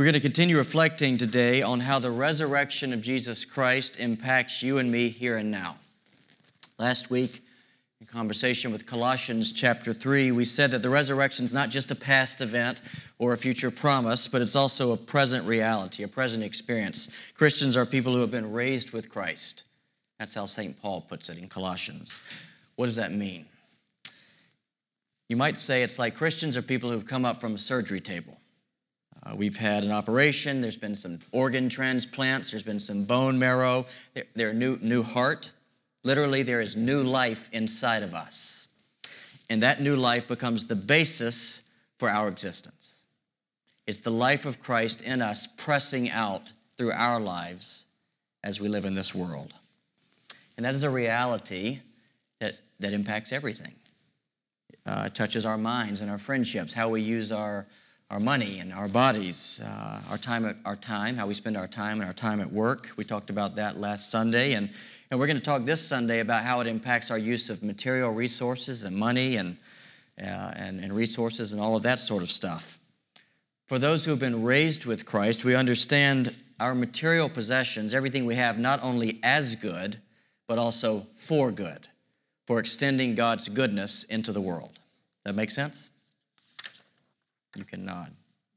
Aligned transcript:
We're 0.00 0.06
going 0.06 0.14
to 0.14 0.20
continue 0.20 0.56
reflecting 0.56 1.18
today 1.18 1.60
on 1.60 1.78
how 1.78 1.98
the 1.98 2.10
resurrection 2.10 2.94
of 2.94 3.02
Jesus 3.02 3.44
Christ 3.44 4.00
impacts 4.00 4.62
you 4.62 4.78
and 4.78 4.90
me 4.90 5.10
here 5.10 5.36
and 5.36 5.50
now. 5.50 5.76
Last 6.78 7.10
week, 7.10 7.42
in 8.00 8.06
conversation 8.06 8.72
with 8.72 8.86
Colossians 8.86 9.52
chapter 9.52 9.92
3, 9.92 10.32
we 10.32 10.46
said 10.46 10.70
that 10.70 10.80
the 10.80 10.88
resurrection 10.88 11.44
is 11.44 11.52
not 11.52 11.68
just 11.68 11.90
a 11.90 11.94
past 11.94 12.40
event 12.40 12.80
or 13.18 13.34
a 13.34 13.36
future 13.36 13.70
promise, 13.70 14.26
but 14.26 14.40
it's 14.40 14.56
also 14.56 14.92
a 14.92 14.96
present 14.96 15.46
reality, 15.46 16.02
a 16.02 16.08
present 16.08 16.42
experience. 16.42 17.10
Christians 17.34 17.76
are 17.76 17.84
people 17.84 18.14
who 18.14 18.22
have 18.22 18.30
been 18.30 18.50
raised 18.50 18.92
with 18.92 19.10
Christ. 19.10 19.64
That's 20.18 20.34
how 20.34 20.46
St. 20.46 20.80
Paul 20.80 21.02
puts 21.02 21.28
it 21.28 21.36
in 21.36 21.46
Colossians. 21.46 22.22
What 22.76 22.86
does 22.86 22.96
that 22.96 23.12
mean? 23.12 23.44
You 25.28 25.36
might 25.36 25.58
say 25.58 25.82
it's 25.82 25.98
like 25.98 26.14
Christians 26.14 26.56
are 26.56 26.62
people 26.62 26.88
who've 26.88 27.04
come 27.04 27.26
up 27.26 27.36
from 27.36 27.54
a 27.54 27.58
surgery 27.58 28.00
table. 28.00 28.39
Uh, 29.22 29.34
we've 29.36 29.56
had 29.56 29.84
an 29.84 29.90
operation, 29.90 30.60
there's 30.60 30.76
been 30.76 30.94
some 30.94 31.18
organ 31.30 31.68
transplants, 31.68 32.50
there's 32.50 32.62
been 32.62 32.80
some 32.80 33.04
bone 33.04 33.38
marrow, 33.38 33.84
there, 34.14 34.24
there 34.34 34.52
new, 34.52 34.78
new 34.80 35.02
heart. 35.02 35.52
Literally, 36.04 36.42
there 36.42 36.60
is 36.60 36.76
new 36.76 37.02
life 37.02 37.50
inside 37.52 38.02
of 38.02 38.14
us. 38.14 38.68
And 39.50 39.62
that 39.62 39.80
new 39.80 39.96
life 39.96 40.26
becomes 40.26 40.66
the 40.66 40.76
basis 40.76 41.62
for 41.98 42.08
our 42.08 42.28
existence. 42.28 43.04
It's 43.86 43.98
the 43.98 44.10
life 44.10 44.46
of 44.46 44.60
Christ 44.60 45.02
in 45.02 45.20
us 45.20 45.46
pressing 45.46 46.10
out 46.10 46.52
through 46.78 46.92
our 46.92 47.20
lives 47.20 47.84
as 48.42 48.60
we 48.60 48.68
live 48.68 48.84
in 48.84 48.94
this 48.94 49.14
world. 49.14 49.52
And 50.56 50.64
that 50.64 50.74
is 50.74 50.82
a 50.82 50.90
reality 50.90 51.80
that, 52.38 52.60
that 52.78 52.92
impacts 52.92 53.32
everything. 53.32 53.74
Uh, 54.86 55.08
touches 55.10 55.44
our 55.44 55.58
minds 55.58 56.00
and 56.00 56.10
our 56.10 56.18
friendships, 56.18 56.72
how 56.72 56.88
we 56.88 57.02
use 57.02 57.32
our 57.32 57.66
our 58.10 58.20
money 58.20 58.58
and 58.58 58.72
our 58.72 58.88
bodies, 58.88 59.60
uh, 59.64 60.00
our 60.10 60.18
time, 60.18 60.44
at, 60.44 60.56
our 60.64 60.74
time, 60.74 61.14
how 61.14 61.26
we 61.26 61.34
spend 61.34 61.56
our 61.56 61.68
time 61.68 62.00
and 62.00 62.08
our 62.08 62.12
time 62.12 62.40
at 62.40 62.50
work. 62.50 62.90
We 62.96 63.04
talked 63.04 63.30
about 63.30 63.54
that 63.56 63.78
last 63.78 64.10
Sunday, 64.10 64.54
and, 64.54 64.68
and 65.10 65.20
we're 65.20 65.28
going 65.28 65.36
to 65.38 65.42
talk 65.42 65.62
this 65.62 65.86
Sunday 65.86 66.18
about 66.18 66.42
how 66.42 66.60
it 66.60 66.66
impacts 66.66 67.12
our 67.12 67.18
use 67.18 67.50
of 67.50 67.62
material 67.62 68.12
resources 68.12 68.82
and 68.82 68.96
money 68.96 69.36
and, 69.36 69.56
uh, 70.20 70.52
and, 70.56 70.80
and 70.80 70.92
resources 70.92 71.52
and 71.52 71.62
all 71.62 71.76
of 71.76 71.84
that 71.84 72.00
sort 72.00 72.22
of 72.22 72.30
stuff. 72.30 72.78
For 73.68 73.78
those 73.78 74.04
who 74.04 74.10
have 74.10 74.18
been 74.18 74.42
raised 74.42 74.86
with 74.86 75.06
Christ, 75.06 75.44
we 75.44 75.54
understand 75.54 76.34
our 76.58 76.74
material 76.74 77.28
possessions, 77.28 77.94
everything 77.94 78.26
we 78.26 78.34
have, 78.34 78.58
not 78.58 78.82
only 78.82 79.20
as 79.22 79.54
good, 79.54 79.98
but 80.48 80.58
also 80.58 80.98
for 81.16 81.52
good, 81.52 81.86
for 82.48 82.58
extending 82.58 83.14
God's 83.14 83.48
goodness 83.48 84.02
into 84.02 84.32
the 84.32 84.40
world. 84.40 84.80
That 85.24 85.36
makes 85.36 85.54
sense? 85.54 85.90
You 87.56 87.64
can 87.64 87.84
nod 87.84 88.12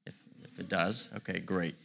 if, 0.05 0.15
if 0.43 0.59
it 0.59 0.69
does. 0.69 1.11
Okay, 1.17 1.39
great. 1.39 1.75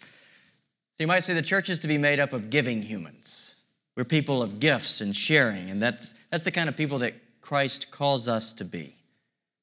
So 0.00 1.00
you 1.00 1.06
might 1.06 1.20
say 1.20 1.34
the 1.34 1.42
church 1.42 1.70
is 1.70 1.78
to 1.80 1.88
be 1.88 1.98
made 1.98 2.20
up 2.20 2.32
of 2.32 2.50
giving 2.50 2.82
humans. 2.82 3.56
We're 3.96 4.04
people 4.04 4.42
of 4.42 4.60
gifts 4.60 5.00
and 5.00 5.14
sharing, 5.14 5.70
and 5.70 5.82
that's, 5.82 6.14
that's 6.30 6.42
the 6.42 6.50
kind 6.50 6.68
of 6.68 6.76
people 6.76 6.98
that 6.98 7.14
Christ 7.40 7.90
calls 7.90 8.28
us 8.28 8.52
to 8.54 8.64
be 8.64 8.96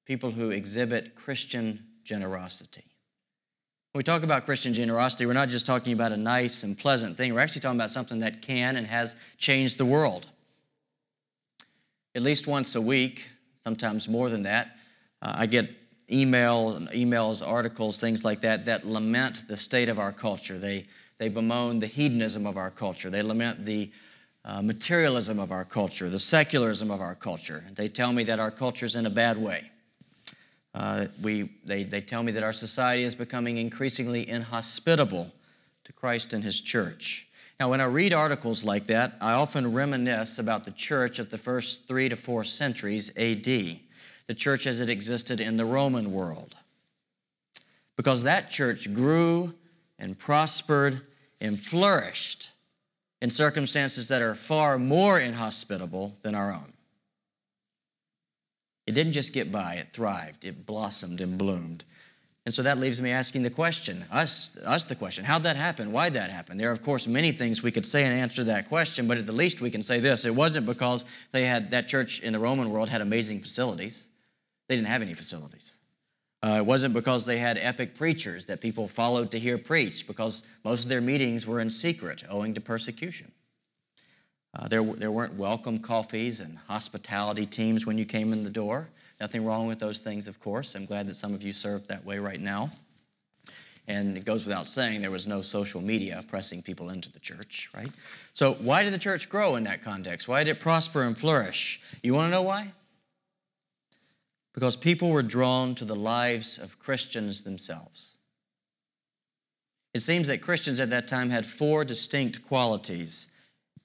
people 0.05 0.31
who 0.31 0.49
exhibit 0.49 1.15
Christian 1.15 1.81
generosity. 2.03 2.83
When 3.91 3.99
we 3.99 4.03
talk 4.03 4.23
about 4.23 4.45
Christian 4.45 4.73
generosity, 4.73 5.25
we're 5.25 5.33
not 5.33 5.47
just 5.47 5.65
talking 5.65 5.93
about 5.93 6.11
a 6.11 6.17
nice 6.17 6.63
and 6.63 6.77
pleasant 6.77 7.15
thing, 7.15 7.33
we're 7.33 7.39
actually 7.39 7.61
talking 7.61 7.79
about 7.79 7.91
something 7.91 8.19
that 8.19 8.41
can 8.41 8.75
and 8.75 8.85
has 8.87 9.15
changed 9.37 9.77
the 9.77 9.85
world. 9.85 10.27
At 12.13 12.21
least 12.21 12.45
once 12.45 12.75
a 12.75 12.81
week, 12.81 13.29
sometimes 13.57 14.09
more 14.09 14.29
than 14.29 14.43
that, 14.43 14.77
uh, 15.21 15.33
I 15.37 15.45
get 15.45 15.69
email, 16.11 16.73
emails, 16.93 17.45
articles, 17.45 17.99
things 17.99 18.25
like 18.25 18.41
that, 18.41 18.65
that 18.65 18.85
lament 18.85 19.47
the 19.47 19.57
state 19.57 19.89
of 19.89 19.99
our 19.99 20.11
culture. 20.11 20.57
They, 20.57 20.85
they 21.17 21.29
bemoan 21.29 21.79
the 21.79 21.87
hedonism 21.87 22.45
of 22.45 22.57
our 22.57 22.69
culture. 22.69 23.09
They 23.09 23.21
lament 23.21 23.63
the 23.63 23.91
uh, 24.43 24.61
materialism 24.61 25.39
of 25.39 25.51
our 25.51 25.65
culture, 25.65 26.09
the 26.09 26.19
secularism 26.19 26.89
of 26.89 26.99
our 26.99 27.15
culture. 27.15 27.63
They 27.75 27.87
tell 27.87 28.11
me 28.11 28.23
that 28.23 28.39
our 28.39 28.51
culture 28.51 28.85
is 28.85 28.95
in 28.95 29.05
a 29.05 29.09
bad 29.09 29.37
way. 29.37 29.69
Uh, 30.73 31.05
we, 31.21 31.49
they, 31.65 31.83
they 31.83 32.01
tell 32.01 32.23
me 32.23 32.31
that 32.31 32.43
our 32.43 32.53
society 32.53 33.03
is 33.03 33.13
becoming 33.13 33.57
increasingly 33.57 34.27
inhospitable 34.27 35.31
to 35.83 35.93
Christ 35.93 36.33
and 36.33 36.43
His 36.43 36.61
church. 36.61 37.27
Now, 37.59 37.69
when 37.69 37.81
I 37.81 37.85
read 37.85 38.13
articles 38.13 38.63
like 38.63 38.85
that, 38.85 39.13
I 39.21 39.33
often 39.33 39.71
reminisce 39.73 40.39
about 40.39 40.63
the 40.63 40.71
church 40.71 41.19
of 41.19 41.29
the 41.29 41.37
first 41.37 41.87
three 41.87 42.09
to 42.09 42.15
four 42.15 42.43
centuries 42.43 43.11
AD 43.17 43.79
the 44.27 44.33
church 44.33 44.67
as 44.67 44.79
it 44.79 44.89
existed 44.89 45.41
in 45.41 45.57
the 45.57 45.65
Roman 45.65 46.11
world. 46.11 46.55
Because 47.97 48.23
that 48.23 48.49
church 48.49 48.93
grew 48.93 49.53
and 49.99 50.17
prospered 50.17 51.01
and 51.39 51.59
flourished 51.59 52.51
in 53.21 53.29
circumstances 53.29 54.07
that 54.07 54.21
are 54.21 54.35
far 54.35 54.79
more 54.79 55.19
inhospitable 55.19 56.15
than 56.23 56.33
our 56.33 56.51
own. 56.51 56.73
It 58.87 58.93
didn't 58.93 59.13
just 59.13 59.33
get 59.33 59.51
by, 59.51 59.75
it 59.75 59.93
thrived, 59.93 60.43
it 60.43 60.65
blossomed 60.65 61.21
and 61.21 61.37
bloomed. 61.37 61.83
And 62.45 62.53
so 62.53 62.63
that 62.63 62.79
leaves 62.79 62.99
me 62.99 63.11
asking 63.11 63.43
the 63.43 63.51
question, 63.51 64.03
us, 64.11 64.57
us 64.65 64.85
the 64.85 64.95
question, 64.95 65.23
how'd 65.23 65.43
that 65.43 65.55
happen? 65.55 65.91
Why'd 65.91 66.13
that 66.13 66.31
happen? 66.31 66.57
There 66.57 66.69
are, 66.69 66.73
of 66.73 66.81
course, 66.81 67.07
many 67.07 67.31
things 67.31 67.61
we 67.61 67.71
could 67.71 67.85
say 67.85 68.03
and 68.03 68.13
answer 68.13 68.43
that 68.45 68.67
question, 68.67 69.07
but 69.07 69.19
at 69.19 69.27
the 69.27 69.31
least 69.31 69.61
we 69.61 69.69
can 69.69 69.83
say 69.83 69.99
this. 69.99 70.25
It 70.25 70.33
wasn't 70.33 70.65
because 70.65 71.05
they 71.31 71.43
had, 71.43 71.69
that 71.71 71.87
church 71.87 72.19
in 72.21 72.33
the 72.33 72.39
Roman 72.39 72.71
world 72.71 72.89
had 72.89 73.01
amazing 73.01 73.41
facilities. 73.41 74.09
They 74.71 74.77
didn't 74.77 74.87
have 74.87 75.01
any 75.01 75.13
facilities. 75.13 75.75
Uh, 76.41 76.55
it 76.59 76.65
wasn't 76.65 76.93
because 76.93 77.25
they 77.25 77.35
had 77.35 77.57
epic 77.57 77.93
preachers 77.93 78.45
that 78.45 78.61
people 78.61 78.87
followed 78.87 79.29
to 79.31 79.37
hear 79.37 79.57
preach, 79.57 80.07
because 80.07 80.43
most 80.63 80.85
of 80.85 80.89
their 80.89 81.01
meetings 81.01 81.45
were 81.45 81.59
in 81.59 81.69
secret 81.69 82.23
owing 82.29 82.53
to 82.53 82.61
persecution. 82.61 83.33
Uh, 84.57 84.69
there, 84.69 84.81
there 84.81 85.11
weren't 85.11 85.33
welcome 85.33 85.77
coffees 85.77 86.39
and 86.39 86.57
hospitality 86.69 87.45
teams 87.45 87.85
when 87.85 87.97
you 87.97 88.05
came 88.05 88.31
in 88.31 88.45
the 88.45 88.49
door. 88.49 88.87
Nothing 89.19 89.43
wrong 89.43 89.67
with 89.67 89.81
those 89.81 89.99
things, 89.99 90.25
of 90.25 90.39
course. 90.39 90.73
I'm 90.73 90.85
glad 90.85 91.05
that 91.07 91.17
some 91.17 91.33
of 91.33 91.43
you 91.43 91.51
serve 91.51 91.87
that 91.87 92.05
way 92.05 92.19
right 92.19 92.39
now. 92.39 92.69
And 93.89 94.15
it 94.15 94.23
goes 94.23 94.45
without 94.45 94.67
saying 94.67 95.01
there 95.01 95.11
was 95.11 95.27
no 95.27 95.41
social 95.41 95.81
media 95.81 96.23
pressing 96.29 96.61
people 96.61 96.91
into 96.91 97.11
the 97.11 97.19
church, 97.19 97.69
right? 97.75 97.91
So, 98.33 98.53
why 98.53 98.83
did 98.83 98.93
the 98.93 98.99
church 98.99 99.27
grow 99.27 99.57
in 99.57 99.65
that 99.65 99.81
context? 99.81 100.29
Why 100.29 100.45
did 100.45 100.51
it 100.55 100.61
prosper 100.61 101.03
and 101.03 101.17
flourish? 101.17 101.81
You 102.03 102.13
want 102.13 102.27
to 102.27 102.31
know 102.31 102.43
why? 102.43 102.71
Because 104.53 104.75
people 104.75 105.09
were 105.09 105.23
drawn 105.23 105.75
to 105.75 105.85
the 105.85 105.95
lives 105.95 106.57
of 106.57 106.79
Christians 106.79 107.43
themselves. 107.43 108.17
It 109.93 110.01
seems 110.01 110.27
that 110.27 110.41
Christians 110.41 110.79
at 110.79 110.89
that 110.89 111.07
time 111.07 111.29
had 111.29 111.45
four 111.45 111.83
distinct 111.83 112.45
qualities, 112.45 113.27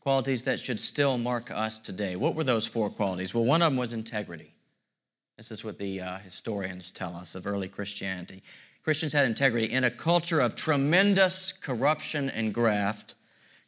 qualities 0.01 0.45
that 0.45 0.61
should 0.61 0.79
still 0.79 1.19
mark 1.19 1.51
us 1.51 1.81
today. 1.81 2.17
What 2.17 2.35
were 2.35 2.45
those 2.45 2.67
four 2.67 2.91
qualities? 2.91 3.35
Well, 3.35 3.45
one 3.45 3.63
of 3.63 3.73
them 3.73 3.79
was 3.79 3.93
integrity. 3.93 4.55
This 5.37 5.51
is 5.51 5.65
what 5.65 5.79
the 5.79 6.01
uh, 6.01 6.19
historians 6.19 6.93
tell 6.93 7.15
us 7.15 7.35
of 7.35 7.47
early 7.47 7.69
Christianity. 7.69 8.43
Christians 8.83 9.13
had 9.13 9.27
integrity. 9.27 9.73
In 9.73 9.85
a 9.85 9.91
culture 9.91 10.41
of 10.41 10.55
tremendous 10.55 11.53
corruption 11.53 12.31
and 12.31 12.55
graft, 12.55 13.17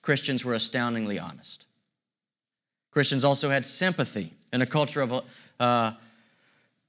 Christians 0.00 0.44
were 0.44 0.54
astoundingly 0.54 1.18
honest. 1.18 1.66
Christians 2.92 3.24
also 3.24 3.50
had 3.50 3.64
sympathy. 3.64 4.32
In 4.52 4.62
a 4.62 4.66
culture 4.66 5.00
of 5.00 5.24
uh, 5.60 5.92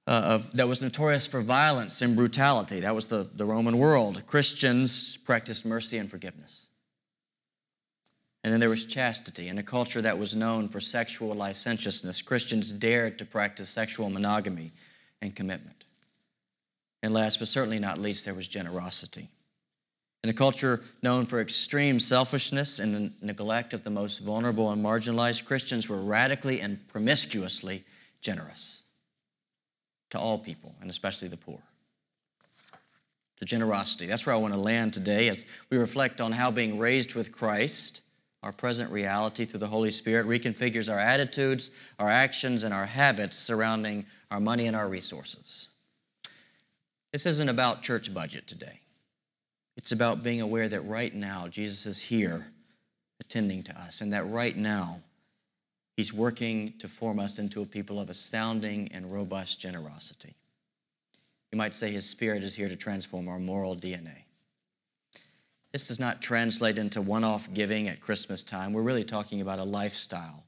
uh, 0.09 0.21
of, 0.25 0.51
that 0.53 0.67
was 0.67 0.81
notorious 0.81 1.27
for 1.27 1.39
violence 1.39 2.01
and 2.01 2.15
brutality. 2.15 2.79
That 2.79 2.95
was 2.95 3.05
the, 3.05 3.29
the 3.35 3.45
Roman 3.45 3.77
world. 3.77 4.25
Christians 4.25 5.17
practiced 5.17 5.67
mercy 5.67 5.99
and 5.99 6.09
forgiveness. 6.09 6.69
And 8.43 8.51
then 8.51 8.59
there 8.59 8.71
was 8.71 8.85
chastity. 8.85 9.49
In 9.49 9.59
a 9.59 9.63
culture 9.63 10.01
that 10.01 10.17
was 10.17 10.35
known 10.35 10.67
for 10.67 10.79
sexual 10.79 11.35
licentiousness, 11.35 12.23
Christians 12.23 12.71
dared 12.71 13.19
to 13.19 13.25
practice 13.25 13.69
sexual 13.69 14.09
monogamy 14.09 14.71
and 15.21 15.35
commitment. 15.35 15.85
And 17.03 17.13
last 17.13 17.37
but 17.37 17.47
certainly 17.47 17.77
not 17.77 17.99
least, 17.99 18.25
there 18.25 18.33
was 18.33 18.47
generosity. 18.47 19.27
In 20.23 20.31
a 20.31 20.33
culture 20.33 20.81
known 21.03 21.27
for 21.27 21.39
extreme 21.39 21.99
selfishness 21.99 22.79
and 22.79 22.95
the 22.95 23.13
neglect 23.21 23.75
of 23.75 23.83
the 23.83 23.91
most 23.91 24.19
vulnerable 24.19 24.71
and 24.71 24.83
marginalized, 24.83 25.45
Christians 25.45 25.87
were 25.87 26.01
radically 26.01 26.61
and 26.61 26.79
promiscuously 26.87 27.83
generous 28.21 28.79
to 30.11 30.19
all 30.19 30.37
people, 30.37 30.75
and 30.81 30.89
especially 30.89 31.27
the 31.27 31.37
poor. 31.37 31.59
To 33.37 33.45
generosity. 33.45 34.05
That's 34.05 34.25
where 34.25 34.35
I 34.35 34.37
want 34.37 34.53
to 34.53 34.59
land 34.59 34.93
today 34.93 35.29
as 35.29 35.45
we 35.69 35.77
reflect 35.77 36.19
on 36.19 36.31
how 36.31 36.51
being 36.51 36.77
raised 36.77 37.15
with 37.15 37.31
Christ, 37.31 38.01
our 38.43 38.51
present 38.51 38.91
reality 38.91 39.45
through 39.45 39.59
the 39.59 39.67
Holy 39.67 39.91
Spirit, 39.91 40.25
reconfigures 40.25 40.91
our 40.91 40.99
attitudes, 40.99 41.71
our 41.99 42.09
actions, 42.09 42.63
and 42.63 42.73
our 42.73 42.85
habits 42.85 43.37
surrounding 43.37 44.05
our 44.29 44.39
money 44.39 44.67
and 44.67 44.75
our 44.75 44.89
resources. 44.89 45.69
This 47.13 47.25
isn't 47.25 47.49
about 47.49 47.81
church 47.81 48.13
budget 48.13 48.45
today. 48.45 48.81
It's 49.77 49.93
about 49.93 50.23
being 50.23 50.41
aware 50.41 50.67
that 50.67 50.81
right 50.81 51.13
now 51.13 51.47
Jesus 51.47 51.85
is 51.85 52.01
here 52.01 52.47
attending 53.21 53.63
to 53.63 53.79
us, 53.79 54.01
and 54.01 54.11
that 54.13 54.25
right 54.27 54.55
now 54.55 54.97
He's 55.99 56.13
working 56.13 56.75
to 56.77 56.87
form 56.87 57.19
us 57.19 57.39
into 57.39 57.61
a 57.61 57.65
people 57.65 57.99
of 57.99 58.09
astounding 58.09 58.87
and 58.93 59.11
robust 59.11 59.59
generosity. 59.59 60.33
You 61.51 61.57
might 61.57 61.73
say 61.73 61.91
His 61.91 62.09
Spirit 62.09 62.41
is 62.41 62.55
here 62.55 62.69
to 62.69 62.77
transform 62.77 63.27
our 63.27 63.37
moral 63.37 63.75
DNA. 63.75 64.23
this 65.73 65.89
does 65.89 65.99
not 65.99 66.21
translate 66.21 66.77
into 66.77 67.01
one 67.01 67.25
off 67.25 67.53
giving 67.53 67.89
at 67.89 67.99
Christmas 67.99 68.45
time. 68.45 68.71
We're 68.71 68.81
really 68.81 69.03
talking 69.03 69.41
about 69.41 69.59
a 69.59 69.65
lifestyle, 69.65 70.45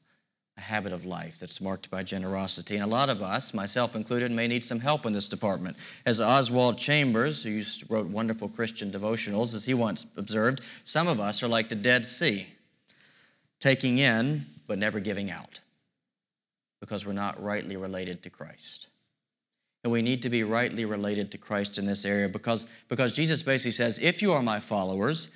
a 0.57 0.61
habit 0.61 0.93
of 0.93 1.03
life 1.03 1.37
that's 1.37 1.59
marked 1.59 1.91
by 1.91 2.03
generosity. 2.03 2.75
And 2.75 2.85
a 2.85 2.87
lot 2.87 3.09
of 3.09 3.21
us, 3.21 3.53
myself 3.53 3.93
included, 3.93 4.31
may 4.31 4.47
need 4.47 4.63
some 4.63 4.79
help 4.79 5.05
in 5.05 5.11
this 5.11 5.27
department. 5.27 5.75
As 6.05 6.21
Oswald 6.21 6.77
Chambers, 6.77 7.43
who 7.43 7.61
wrote 7.93 8.07
wonderful 8.07 8.47
Christian 8.47 8.89
devotionals, 8.89 9.53
as 9.53 9.65
he 9.65 9.73
once 9.73 10.05
observed, 10.15 10.61
some 10.85 11.09
of 11.09 11.19
us 11.19 11.43
are 11.43 11.49
like 11.49 11.67
the 11.67 11.75
Dead 11.75 12.05
Sea, 12.05 12.47
taking 13.59 13.97
in 13.97 14.43
but 14.71 14.79
never 14.79 15.01
giving 15.01 15.29
out 15.29 15.59
because 16.79 17.05
we're 17.05 17.11
not 17.11 17.43
rightly 17.43 17.75
related 17.75 18.23
to 18.23 18.29
Christ. 18.29 18.87
And 19.83 19.91
we 19.91 20.01
need 20.01 20.21
to 20.21 20.29
be 20.29 20.45
rightly 20.45 20.85
related 20.85 21.29
to 21.31 21.37
Christ 21.37 21.77
in 21.77 21.85
this 21.85 22.05
area 22.05 22.29
because, 22.29 22.67
because 22.87 23.11
Jesus 23.11 23.43
basically 23.43 23.71
says, 23.71 23.99
if 23.99 24.21
you 24.21 24.31
are 24.31 24.41
my 24.41 24.59
followers, 24.59 25.29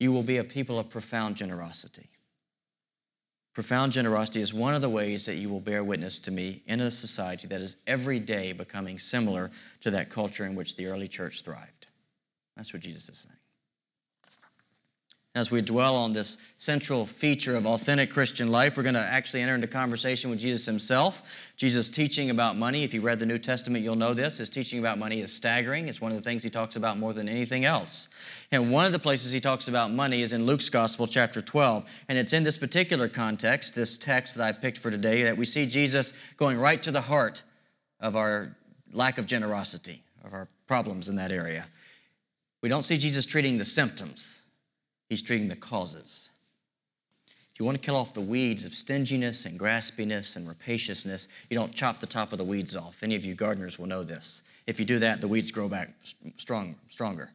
you 0.00 0.10
will 0.10 0.24
be 0.24 0.38
a 0.38 0.42
people 0.42 0.80
of 0.80 0.90
profound 0.90 1.36
generosity. 1.36 2.08
Profound 3.54 3.92
generosity 3.92 4.40
is 4.40 4.52
one 4.52 4.74
of 4.74 4.80
the 4.80 4.88
ways 4.88 5.26
that 5.26 5.36
you 5.36 5.48
will 5.48 5.60
bear 5.60 5.84
witness 5.84 6.18
to 6.18 6.32
me 6.32 6.62
in 6.66 6.80
a 6.80 6.90
society 6.90 7.46
that 7.46 7.60
is 7.60 7.76
every 7.86 8.18
day 8.18 8.52
becoming 8.52 8.98
similar 8.98 9.52
to 9.82 9.92
that 9.92 10.10
culture 10.10 10.44
in 10.44 10.56
which 10.56 10.74
the 10.74 10.86
early 10.86 11.06
church 11.06 11.42
thrived. 11.42 11.86
That's 12.56 12.72
what 12.72 12.82
Jesus 12.82 13.08
is 13.10 13.18
saying. 13.18 13.39
As 15.40 15.50
we 15.50 15.62
dwell 15.62 15.96
on 15.96 16.12
this 16.12 16.36
central 16.58 17.06
feature 17.06 17.54
of 17.54 17.64
authentic 17.64 18.10
Christian 18.10 18.50
life, 18.50 18.76
we're 18.76 18.82
going 18.82 18.94
to 18.94 19.00
actually 19.00 19.40
enter 19.40 19.54
into 19.54 19.66
conversation 19.66 20.28
with 20.28 20.38
Jesus 20.38 20.66
himself. 20.66 21.50
Jesus' 21.56 21.88
teaching 21.88 22.28
about 22.28 22.58
money, 22.58 22.84
if 22.84 22.92
you 22.92 23.00
read 23.00 23.18
the 23.18 23.24
New 23.24 23.38
Testament, 23.38 23.82
you'll 23.82 23.96
know 23.96 24.12
this. 24.12 24.36
His 24.36 24.50
teaching 24.50 24.80
about 24.80 24.98
money 24.98 25.20
is 25.20 25.32
staggering. 25.32 25.88
It's 25.88 25.98
one 25.98 26.10
of 26.10 26.18
the 26.18 26.22
things 26.22 26.42
he 26.42 26.50
talks 26.50 26.76
about 26.76 26.98
more 26.98 27.14
than 27.14 27.26
anything 27.26 27.64
else. 27.64 28.10
And 28.52 28.70
one 28.70 28.84
of 28.84 28.92
the 28.92 28.98
places 28.98 29.32
he 29.32 29.40
talks 29.40 29.66
about 29.66 29.90
money 29.90 30.20
is 30.20 30.34
in 30.34 30.44
Luke's 30.44 30.68
Gospel, 30.68 31.06
chapter 31.06 31.40
12. 31.40 31.90
And 32.10 32.18
it's 32.18 32.34
in 32.34 32.44
this 32.44 32.58
particular 32.58 33.08
context, 33.08 33.74
this 33.74 33.96
text 33.96 34.36
that 34.36 34.46
I 34.46 34.52
picked 34.52 34.76
for 34.76 34.90
today, 34.90 35.22
that 35.22 35.38
we 35.38 35.46
see 35.46 35.64
Jesus 35.64 36.12
going 36.36 36.60
right 36.60 36.82
to 36.82 36.90
the 36.90 37.00
heart 37.00 37.44
of 37.98 38.14
our 38.14 38.54
lack 38.92 39.16
of 39.16 39.24
generosity, 39.24 40.02
of 40.22 40.34
our 40.34 40.48
problems 40.66 41.08
in 41.08 41.16
that 41.16 41.32
area. 41.32 41.64
We 42.60 42.68
don't 42.68 42.82
see 42.82 42.98
Jesus 42.98 43.24
treating 43.24 43.56
the 43.56 43.64
symptoms. 43.64 44.42
He's 45.10 45.22
treating 45.22 45.48
the 45.48 45.56
causes. 45.56 46.30
If 47.52 47.58
you 47.58 47.66
want 47.66 47.76
to 47.76 47.84
kill 47.84 47.96
off 47.96 48.14
the 48.14 48.20
weeds 48.20 48.64
of 48.64 48.72
stinginess 48.72 49.44
and 49.44 49.58
graspiness 49.58 50.36
and 50.36 50.48
rapaciousness, 50.48 51.28
you 51.50 51.56
don't 51.58 51.74
chop 51.74 51.98
the 51.98 52.06
top 52.06 52.32
of 52.32 52.38
the 52.38 52.44
weeds 52.44 52.74
off. 52.74 53.02
Any 53.02 53.16
of 53.16 53.24
you 53.24 53.34
gardeners 53.34 53.78
will 53.78 53.88
know 53.88 54.04
this. 54.04 54.42
If 54.68 54.78
you 54.78 54.86
do 54.86 55.00
that, 55.00 55.20
the 55.20 55.28
weeds 55.28 55.50
grow 55.50 55.68
back 55.68 55.90
strong, 56.38 56.76
stronger. 56.86 57.30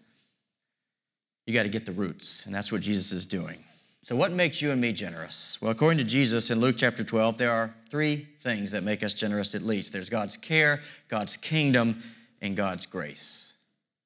You 1.46 1.54
got 1.54 1.64
to 1.64 1.70
get 1.70 1.86
the 1.86 1.92
roots, 1.92 2.46
and 2.46 2.56
that's 2.56 2.72
what 2.72 2.82
Jesus 2.82 3.12
is 3.12 3.26
doing. 3.26 3.58
So, 4.04 4.16
what 4.16 4.32
makes 4.32 4.62
you 4.62 4.72
and 4.72 4.80
me 4.80 4.94
generous? 4.94 5.60
Well, 5.62 5.72
according 5.72 5.98
to 5.98 6.06
Jesus 6.06 6.52
in 6.52 6.60
Luke 6.60 6.76
chapter 6.78 7.04
12, 7.04 7.38
there 7.38 7.52
are 7.52 7.76
three 7.90 8.16
things 8.16 8.72
that 8.72 8.84
make 8.84 9.04
us 9.04 9.14
generous 9.14 9.54
at 9.54 9.64
least 9.64 9.92
there's 9.92 10.10
God's 10.10 10.38
care, 10.38 10.80
God's 11.10 11.38
kingdom, 11.38 11.98
and 12.42 12.56
God's 12.56 12.86
grace. 12.86 13.55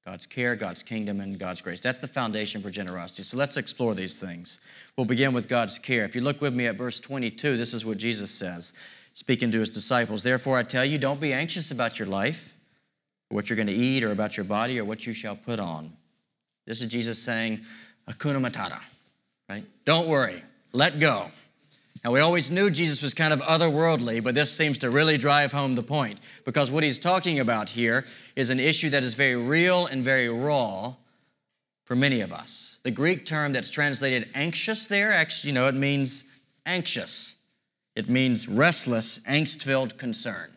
God's 0.06 0.26
care, 0.26 0.56
God's 0.56 0.82
kingdom, 0.82 1.20
and 1.20 1.38
God's 1.38 1.62
grace. 1.62 1.82
That's 1.82 1.98
the 1.98 2.08
foundation 2.08 2.62
for 2.62 2.70
generosity. 2.70 3.24
So 3.24 3.38
let's 3.38 3.58
explore 3.58 3.94
these 3.94 4.20
things. 4.20 4.60
We'll 4.98 5.06
begin 5.06 5.34
with 5.34 5.48
God's 5.48 5.78
care. 5.78 6.06
If 6.06 6.16
you 6.16 6.22
look 6.22 6.42
with 6.42 6.56
me 6.56 6.68
at 6.68 6.76
verse 6.76 7.00
22, 7.00 7.58
this 7.58 7.74
is 7.74 7.86
what 7.86 7.98
Jesus 7.98 8.32
says, 8.32 8.74
speaking 9.14 9.52
to 9.52 9.60
his 9.60 9.70
disciples. 9.70 10.24
Therefore, 10.24 10.58
I 10.58 10.64
tell 10.64 10.86
you, 10.86 10.98
don't 10.98 11.22
be 11.22 11.34
anxious 11.34 11.72
about 11.72 12.00
your 12.00 12.08
life, 12.08 12.56
what 13.30 13.50
you're 13.50 13.58
going 13.58 13.68
to 13.68 13.74
eat, 13.74 14.04
or 14.04 14.12
about 14.12 14.38
your 14.38 14.46
body, 14.46 14.80
or 14.80 14.86
what 14.86 15.06
you 15.06 15.14
shall 15.14 15.36
put 15.36 15.60
on. 15.60 15.92
This 16.66 16.82
is 16.82 16.88
Jesus 16.88 17.22
saying, 17.22 17.60
Hakuna 18.08 18.44
Matata, 18.44 18.82
right? 19.50 19.64
Don't 19.86 20.08
worry, 20.08 20.42
let 20.74 21.00
go. 21.00 21.28
Now, 22.04 22.14
we 22.14 22.22
always 22.22 22.50
knew 22.50 22.70
Jesus 22.70 23.02
was 23.02 23.14
kind 23.14 23.34
of 23.34 23.42
otherworldly, 23.42 24.24
but 24.24 24.34
this 24.34 24.52
seems 24.52 24.78
to 24.80 24.90
really 24.90 25.18
drive 25.18 25.52
home 25.52 25.76
the 25.76 25.84
point 25.84 26.20
because 26.46 26.72
what 26.72 26.84
he's 26.84 26.98
talking 26.98 27.40
about 27.42 27.70
here 27.70 28.06
is 28.38 28.50
an 28.50 28.60
issue 28.60 28.90
that 28.92 29.04
is 29.04 29.16
very 29.16 29.36
real 29.36 29.86
and 29.88 30.02
very 30.02 30.30
raw 30.30 30.94
for 31.84 31.96
many 31.96 32.22
of 32.22 32.32
us. 32.32 32.80
The 32.84 32.92
Greek 32.92 33.26
term 33.26 33.52
that's 33.52 33.70
translated 33.70 34.30
anxious 34.34 34.88
there, 34.88 35.12
actually, 35.12 35.50
you 35.50 35.56
know, 35.56 35.68
it 35.68 35.76
means 35.76 36.24
anxious. 36.66 37.36
It 37.98 38.08
means 38.08 38.48
restless, 38.48 39.20
angst 39.20 39.64
filled 39.64 39.98
concern. 39.98 40.52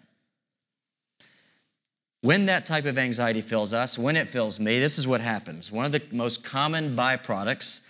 When 2.20 2.46
that 2.46 2.66
type 2.66 2.84
of 2.84 2.98
anxiety 2.98 3.40
fills 3.40 3.72
us, 3.72 3.98
when 3.98 4.14
it 4.14 4.28
fills 4.28 4.60
me, 4.60 4.78
this 4.78 4.96
is 4.96 5.08
what 5.08 5.20
happens. 5.20 5.72
One 5.72 5.84
of 5.84 5.90
the 5.90 6.02
most 6.12 6.44
common 6.44 6.94
byproducts 6.94 7.80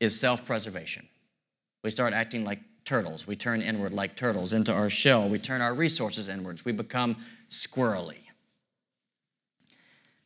is 0.00 0.18
self 0.18 0.46
preservation. 0.46 1.06
We 1.84 1.90
start 1.90 2.14
acting 2.14 2.46
like 2.46 2.60
turtles. 2.92 3.26
We 3.26 3.36
turn 3.36 3.62
inward 3.62 3.94
like 3.94 4.16
turtles 4.16 4.52
into 4.52 4.70
our 4.70 4.90
shell. 4.90 5.26
We 5.26 5.38
turn 5.38 5.62
our 5.62 5.72
resources 5.72 6.28
inwards. 6.28 6.62
We 6.66 6.72
become 6.72 7.16
squirrely. 7.48 8.18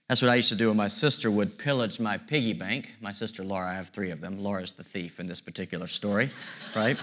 That's 0.09 0.21
what 0.21 0.33
I 0.33 0.35
used 0.35 0.49
to 0.49 0.57
do 0.57 0.67
when 0.67 0.77
my 0.77 0.89
sister 0.89 1.31
would 1.31 1.59
pillage 1.59 2.01
my 2.01 2.19
piggy 2.19 2.55
bank. 2.55 2.97
My 3.01 3.13
sister 3.13 3.45
Laura, 3.45 3.71
I 3.71 3.75
have 3.75 3.91
three 3.91 4.11
of 4.11 4.21
them. 4.21 4.41
Laura's 4.41 4.73
the 4.73 4.83
thief 4.83 5.21
in 5.21 5.29
this 5.29 5.41
particular 5.41 5.87
story, 5.87 6.29
right? 6.75 7.01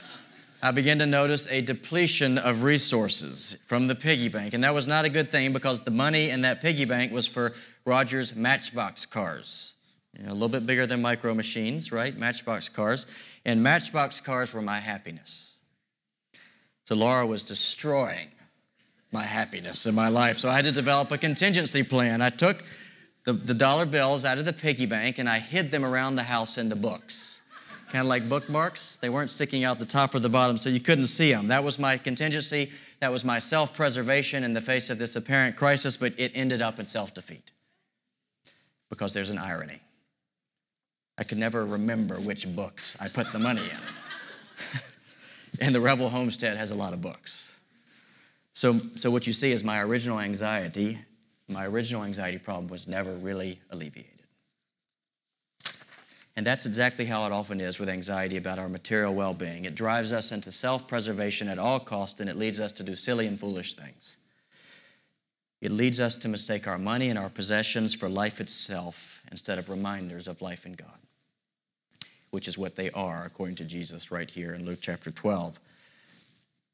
I 0.62 0.70
began 0.70 0.98
to 0.98 1.06
notice 1.06 1.50
a 1.50 1.62
depletion 1.62 2.36
of 2.36 2.62
resources 2.62 3.56
from 3.66 3.86
the 3.86 3.94
piggy 3.94 4.28
bank. 4.28 4.52
And 4.52 4.62
that 4.64 4.74
was 4.74 4.86
not 4.86 5.06
a 5.06 5.08
good 5.08 5.28
thing 5.28 5.54
because 5.54 5.80
the 5.80 5.90
money 5.90 6.28
in 6.28 6.42
that 6.42 6.60
piggy 6.60 6.84
bank 6.84 7.10
was 7.10 7.26
for 7.26 7.54
Roger's 7.86 8.36
Matchbox 8.36 9.06
cars. 9.06 9.76
You 10.18 10.26
know, 10.26 10.32
a 10.32 10.34
little 10.34 10.50
bit 10.50 10.66
bigger 10.66 10.86
than 10.86 11.00
micro 11.00 11.32
machines, 11.32 11.90
right? 11.90 12.14
Matchbox 12.14 12.68
cars. 12.68 13.06
And 13.44 13.62
Matchbox 13.62 14.20
cars 14.20 14.52
were 14.52 14.62
my 14.62 14.78
happiness. 14.78 15.56
So 16.84 16.94
Laura 16.94 17.26
was 17.26 17.44
destroying 17.44 18.28
my 19.12 19.22
happiness 19.22 19.86
in 19.86 19.94
my 19.94 20.08
life. 20.08 20.38
So 20.38 20.48
I 20.48 20.56
had 20.56 20.64
to 20.64 20.72
develop 20.72 21.10
a 21.10 21.18
contingency 21.18 21.82
plan. 21.82 22.22
I 22.22 22.30
took 22.30 22.62
the, 23.24 23.32
the 23.32 23.54
dollar 23.54 23.86
bills 23.86 24.24
out 24.24 24.38
of 24.38 24.44
the 24.44 24.52
piggy 24.52 24.86
bank 24.86 25.18
and 25.18 25.28
I 25.28 25.38
hid 25.38 25.70
them 25.70 25.84
around 25.84 26.16
the 26.16 26.22
house 26.22 26.58
in 26.58 26.68
the 26.68 26.76
books. 26.76 27.42
Kind 27.90 28.02
of 28.02 28.06
like 28.06 28.28
bookmarks. 28.28 28.96
They 28.96 29.08
weren't 29.08 29.30
sticking 29.30 29.64
out 29.64 29.80
the 29.80 29.86
top 29.86 30.14
or 30.14 30.20
the 30.20 30.28
bottom, 30.28 30.56
so 30.56 30.70
you 30.70 30.78
couldn't 30.78 31.06
see 31.06 31.32
them. 31.32 31.48
That 31.48 31.64
was 31.64 31.76
my 31.76 31.96
contingency. 31.96 32.70
That 33.00 33.10
was 33.10 33.24
my 33.24 33.38
self 33.38 33.74
preservation 33.74 34.44
in 34.44 34.52
the 34.52 34.60
face 34.60 34.90
of 34.90 34.98
this 34.98 35.16
apparent 35.16 35.56
crisis, 35.56 35.96
but 35.96 36.12
it 36.16 36.30
ended 36.36 36.62
up 36.62 36.78
in 36.78 36.86
self 36.86 37.12
defeat. 37.14 37.50
Because 38.90 39.12
there's 39.12 39.30
an 39.30 39.38
irony. 39.38 39.80
I 41.20 41.22
could 41.22 41.36
never 41.36 41.66
remember 41.66 42.14
which 42.14 42.50
books 42.56 42.96
I 42.98 43.08
put 43.08 43.30
the 43.30 43.38
money 43.38 43.60
in. 43.60 44.80
and 45.60 45.74
the 45.74 45.80
Rebel 45.80 46.08
Homestead 46.08 46.56
has 46.56 46.70
a 46.70 46.74
lot 46.74 46.94
of 46.94 47.02
books. 47.02 47.58
So, 48.54 48.72
so 48.72 49.10
what 49.10 49.26
you 49.26 49.34
see 49.34 49.52
is 49.52 49.62
my 49.62 49.82
original 49.82 50.18
anxiety, 50.18 50.98
my 51.46 51.66
original 51.66 52.04
anxiety 52.04 52.38
problem 52.38 52.68
was 52.68 52.88
never 52.88 53.12
really 53.12 53.58
alleviated. 53.70 54.06
And 56.38 56.46
that's 56.46 56.64
exactly 56.64 57.04
how 57.04 57.26
it 57.26 57.32
often 57.32 57.60
is 57.60 57.78
with 57.78 57.90
anxiety 57.90 58.38
about 58.38 58.58
our 58.58 58.70
material 58.70 59.12
well 59.12 59.34
being. 59.34 59.66
It 59.66 59.74
drives 59.74 60.14
us 60.14 60.32
into 60.32 60.50
self 60.50 60.88
preservation 60.88 61.48
at 61.48 61.58
all 61.58 61.80
costs, 61.80 62.20
and 62.20 62.30
it 62.30 62.36
leads 62.36 62.60
us 62.60 62.72
to 62.72 62.82
do 62.82 62.94
silly 62.94 63.26
and 63.26 63.38
foolish 63.38 63.74
things. 63.74 64.16
It 65.60 65.70
leads 65.70 66.00
us 66.00 66.16
to 66.18 66.30
mistake 66.30 66.66
our 66.66 66.78
money 66.78 67.10
and 67.10 67.18
our 67.18 67.28
possessions 67.28 67.92
for 67.92 68.08
life 68.08 68.40
itself 68.40 69.22
instead 69.30 69.58
of 69.58 69.68
reminders 69.68 70.26
of 70.26 70.40
life 70.40 70.64
in 70.64 70.72
God 70.72 70.88
which 72.30 72.48
is 72.48 72.58
what 72.58 72.76
they 72.76 72.90
are, 72.90 73.24
according 73.24 73.56
to 73.56 73.64
Jesus 73.64 74.10
right 74.10 74.30
here 74.30 74.54
in 74.54 74.64
Luke 74.64 74.78
chapter 74.80 75.10
12. 75.10 75.58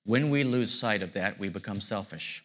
When 0.05 0.31
we 0.31 0.45
lose 0.45 0.73
sight 0.73 1.03
of 1.03 1.13
that, 1.13 1.39
we 1.39 1.49
become 1.49 1.81
selfish, 1.81 2.45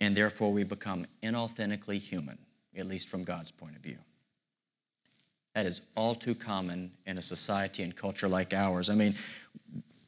and 0.00 0.14
therefore 0.14 0.52
we 0.52 0.64
become 0.64 1.06
inauthentically 1.22 2.00
human, 2.00 2.38
at 2.76 2.86
least 2.86 3.08
from 3.08 3.24
God's 3.24 3.50
point 3.50 3.76
of 3.76 3.82
view. 3.82 3.98
That 5.54 5.66
is 5.66 5.80
all 5.96 6.14
too 6.14 6.34
common 6.34 6.92
in 7.06 7.16
a 7.16 7.22
society 7.22 7.82
and 7.82 7.96
culture 7.96 8.28
like 8.28 8.52
ours. 8.52 8.90
I 8.90 8.94
mean, 8.94 9.14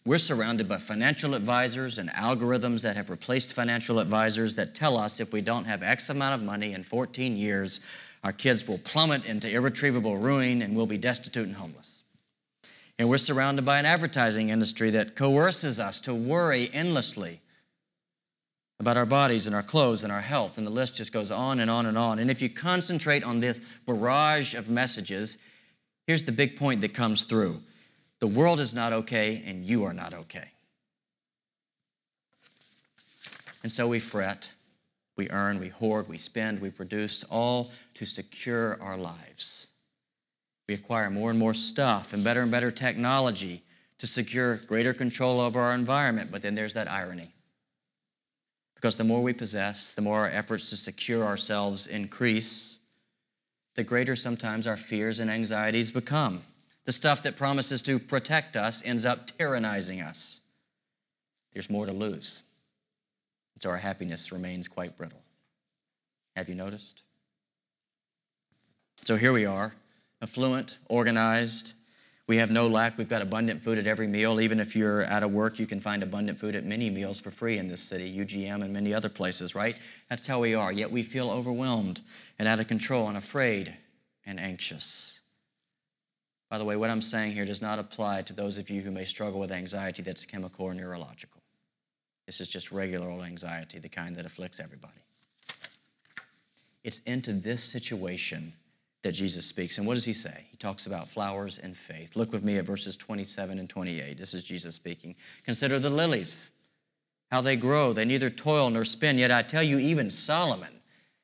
we're 0.05 0.19
surrounded 0.19 0.69
by 0.69 0.77
financial 0.77 1.35
advisors 1.35 1.99
and 1.99 2.11
algorithms 2.11 2.83
that 2.83 2.97
have 2.97 3.11
replaced 3.11 3.55
financial 3.55 3.99
advisors 3.99 4.57
that 4.57 4.75
tell 4.75 4.97
us 4.97 5.21
if 5.21 5.33
we 5.33 5.41
don't 5.41 5.67
have 5.67 5.83
X 5.83 6.11
amount 6.11 6.35
of 6.35 6.43
money 6.43 6.75
in 6.75 6.83
14 6.83 7.37
years, 7.37 7.81
our 8.25 8.33
kids 8.33 8.67
will 8.67 8.79
plummet 8.79 9.25
into 9.25 9.51
irretrievable 9.51 10.17
ruin 10.17 10.63
and 10.63 10.75
we'll 10.77 10.87
be 10.87 10.99
destitute 10.99 11.47
and 11.47 11.57
homeless. 11.57 11.98
And 12.99 13.09
we're 13.09 13.19
surrounded 13.19 13.65
by 13.65 13.79
an 13.79 13.87
advertising 13.87 14.49
industry 14.49 14.91
that 14.91 15.15
coerces 15.15 15.79
us 15.79 16.01
to 16.03 16.15
worry 16.15 16.69
endlessly 16.73 17.41
about 18.81 18.97
our 18.97 19.07
bodies 19.07 19.47
and 19.47 19.55
our 19.57 19.63
clothes 19.63 20.05
and 20.05 20.13
our 20.13 20.21
health, 20.21 20.57
and 20.59 20.67
the 20.67 20.71
list 20.71 20.95
just 20.95 21.13
goes 21.13 21.31
on 21.31 21.61
and 21.61 21.71
on 21.71 21.87
and 21.87 21.99
on. 21.99 22.19
And 22.19 22.31
if 22.31 22.41
you 22.41 22.49
concentrate 22.49 23.25
on 23.25 23.41
this 23.41 23.61
barrage 23.87 24.55
of 24.55 24.69
messages, 24.69 25.39
here's 26.07 26.25
the 26.25 26.33
big 26.33 26.57
point 26.57 26.81
that 26.83 26.95
comes 26.95 27.23
through 27.23 27.61
the 28.21 28.27
world 28.27 28.59
is 28.59 28.75
not 28.75 28.93
okay, 28.93 29.45
and 29.47 29.65
you 29.65 29.85
are 29.85 29.93
not 29.93 30.13
okay. 30.13 30.51
And 33.63 33.71
so 33.71 33.87
we 33.87 34.01
fret, 34.01 34.55
we 35.17 35.31
earn, 35.31 35.61
we 35.61 35.69
hoard, 35.69 36.09
we 36.09 36.17
spend, 36.17 36.61
we 36.61 36.71
produce, 36.71 37.23
all 37.25 37.71
to 37.95 38.07
secure 38.07 38.77
our 38.83 38.97
lives. 38.97 39.68
We 40.69 40.75
acquire 40.75 41.11
more 41.11 41.31
and 41.31 41.39
more 41.39 41.55
stuff 41.55 42.13
and 42.13 42.23
better 42.23 42.43
and 42.43 42.51
better 42.51 42.71
technology 42.71 43.63
to 43.99 44.07
secure 44.07 44.59
greater 44.67 44.93
control 44.93 45.41
over 45.41 45.59
our 45.59 45.75
environment. 45.75 46.31
But 46.31 46.43
then 46.43 46.55
there's 46.55 46.75
that 46.75 46.91
irony. 46.91 47.33
Because 48.75 48.97
the 48.97 49.05
more 49.05 49.23
we 49.23 49.33
possess, 49.33 49.95
the 49.95 50.03
more 50.03 50.21
our 50.21 50.29
efforts 50.29 50.71
to 50.71 50.77
secure 50.77 51.25
ourselves 51.25 51.87
increase, 51.87 52.79
the 53.75 53.83
greater 53.83 54.15
sometimes 54.15 54.67
our 54.67 54.77
fears 54.77 55.19
and 55.19 55.31
anxieties 55.31 55.91
become. 55.91 56.41
The 56.85 56.93
stuff 56.93 57.23
that 57.25 57.37
promises 57.37 57.83
to 57.83 57.99
protect 57.99 58.57
us 58.57 58.83
ends 58.85 59.05
up 59.05 59.27
tyrannizing 59.27 60.05
us. 60.07 60.43
There's 61.53 61.71
more 61.71 61.87
to 61.87 61.93
lose. 61.93 62.43
And 63.55 63.63
so 63.63 63.71
our 63.71 63.77
happiness 63.77 64.31
remains 64.31 64.69
quite 64.69 64.97
brittle. 64.97 65.23
Have 66.37 66.49
you 66.49 66.55
noticed? 66.55 67.03
So 69.05 69.17
here 69.17 69.33
we 69.33 69.45
are, 69.45 69.73
affluent, 70.23 70.79
organized. 70.89 71.75
We 72.27 72.37
have 72.37 72.51
no 72.51 72.67
lack. 72.67 72.99
We've 72.99 73.09
got 73.09 73.23
abundant 73.23 73.63
food 73.63 73.79
at 73.79 73.87
every 73.87 74.07
meal. 74.07 74.41
Even 74.41 74.61
if 74.61 74.77
you're 74.77 75.05
out 75.07 75.23
of 75.23 75.33
work, 75.33 75.59
you 75.59 75.67
can 75.67 75.81
find 75.81 76.03
abundant 76.03 76.39
food 76.39 76.55
at 76.55 76.65
many 76.65 76.91
meals 76.91 77.19
for 77.19 77.31
free 77.31 77.57
in 77.57 77.69
this 77.69 77.81
city, 77.81 78.15
UGM 78.19 78.63
and 78.63 78.73
many 78.73 78.93
other 78.93 79.09
places, 79.09 79.55
right? 79.55 79.77
That's 80.11 80.27
how 80.27 80.41
we 80.41 80.55
are. 80.55 80.71
Yet 80.71 80.91
we 80.91 81.03
feel 81.03 81.31
overwhelmed 81.31 82.01
and 82.39 82.47
out 82.47 82.61
of 82.61 82.69
control 82.69 83.09
and 83.09 83.17
afraid 83.17 83.75
and 84.27 84.39
anxious. 84.39 85.21
By 86.51 86.59
the 86.59 86.65
way, 86.65 86.77
what 86.77 86.91
I'm 86.91 87.03
saying 87.03 87.33
here 87.33 87.45
does 87.45 87.63
not 87.63 87.79
apply 87.79 88.23
to 88.23 88.33
those 88.33 88.59
of 88.59 88.69
you 88.71 88.81
who 88.83 88.91
may 88.91 89.05
struggle 89.05 89.41
with 89.41 89.53
anxiety 89.53 90.03
that's 90.03 90.27
chemical 90.27 90.67
or 90.67 90.75
neurological. 90.75 91.43
This 92.27 92.41
is 92.41 92.49
just 92.49 92.71
regular 92.73 93.09
old 93.09 93.23
anxiety, 93.23 93.79
the 93.79 93.89
kind 93.89 94.15
that 94.17 94.27
afflicts 94.27 94.61
everybody. 94.61 95.01
It's 96.85 97.01
into 97.01 97.33
this 97.33 97.63
situation 97.63 98.53
that 99.03 99.13
Jesus 99.13 99.47
speaks. 99.47 99.79
And 99.79 99.87
what 99.87 99.95
does 99.95 100.05
he 100.05 100.13
say? 100.13 100.47
He 100.51 100.57
talks 100.57 100.87
about 100.87 101.09
flowers 101.09 101.59
and 101.59 101.77
faith. 101.77 102.17
Look 102.17 102.33
with 102.33 102.43
me 102.43 102.57
at 102.59 102.67
verses 102.67 102.97
27 102.97 103.59
and 103.59 103.69
28. 103.69 104.19
This 104.19 104.35
is 104.35 104.45
Jesus 104.45 104.75
speaking. 104.75 105.15
Consider 105.45 105.79
the 105.79 105.91
lilies, 105.91 106.51
how 107.31 107.41
they 107.41 107.57
grow. 107.57 107.93
They 107.93 108.05
neither 108.05 108.31
toil 108.31 108.71
nor 108.71 108.85
spin. 108.85 109.19
Yet 109.19 109.31
I 109.31 109.43
tell 109.43 109.63
you, 109.63 109.79
even 109.79 110.11
Solomon, 110.11 110.81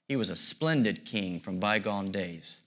he 0.08 0.16
was 0.16 0.30
a 0.30 0.36
splendid 0.36 1.04
king 1.04 1.40
from 1.40 1.58
bygone 1.58 2.12
days. 2.12 2.62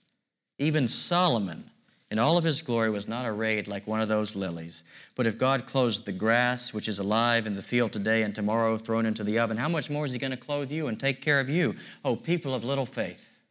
Even 0.58 0.86
Solomon, 0.86 1.70
in 2.10 2.18
all 2.18 2.36
of 2.36 2.44
his 2.44 2.60
glory, 2.62 2.90
was 2.90 3.08
not 3.08 3.24
arrayed 3.26 3.68
like 3.68 3.86
one 3.86 4.00
of 4.00 4.08
those 4.08 4.34
lilies. 4.34 4.84
But 5.14 5.26
if 5.26 5.38
God 5.38 5.66
clothes 5.66 6.00
the 6.00 6.12
grass, 6.12 6.74
which 6.74 6.88
is 6.88 6.98
alive 6.98 7.46
in 7.46 7.54
the 7.54 7.62
field 7.62 7.92
today 7.92 8.24
and 8.24 8.34
tomorrow 8.34 8.76
thrown 8.76 9.06
into 9.06 9.24
the 9.24 9.38
oven, 9.38 9.56
how 9.56 9.68
much 9.68 9.88
more 9.88 10.04
is 10.04 10.12
he 10.12 10.18
going 10.18 10.32
to 10.32 10.36
clothe 10.36 10.70
you 10.70 10.88
and 10.88 10.98
take 10.98 11.22
care 11.22 11.40
of 11.40 11.48
you? 11.48 11.74
Oh, 12.04 12.16
people 12.16 12.54
of 12.54 12.64
little 12.64 12.86
faith. 12.86 13.42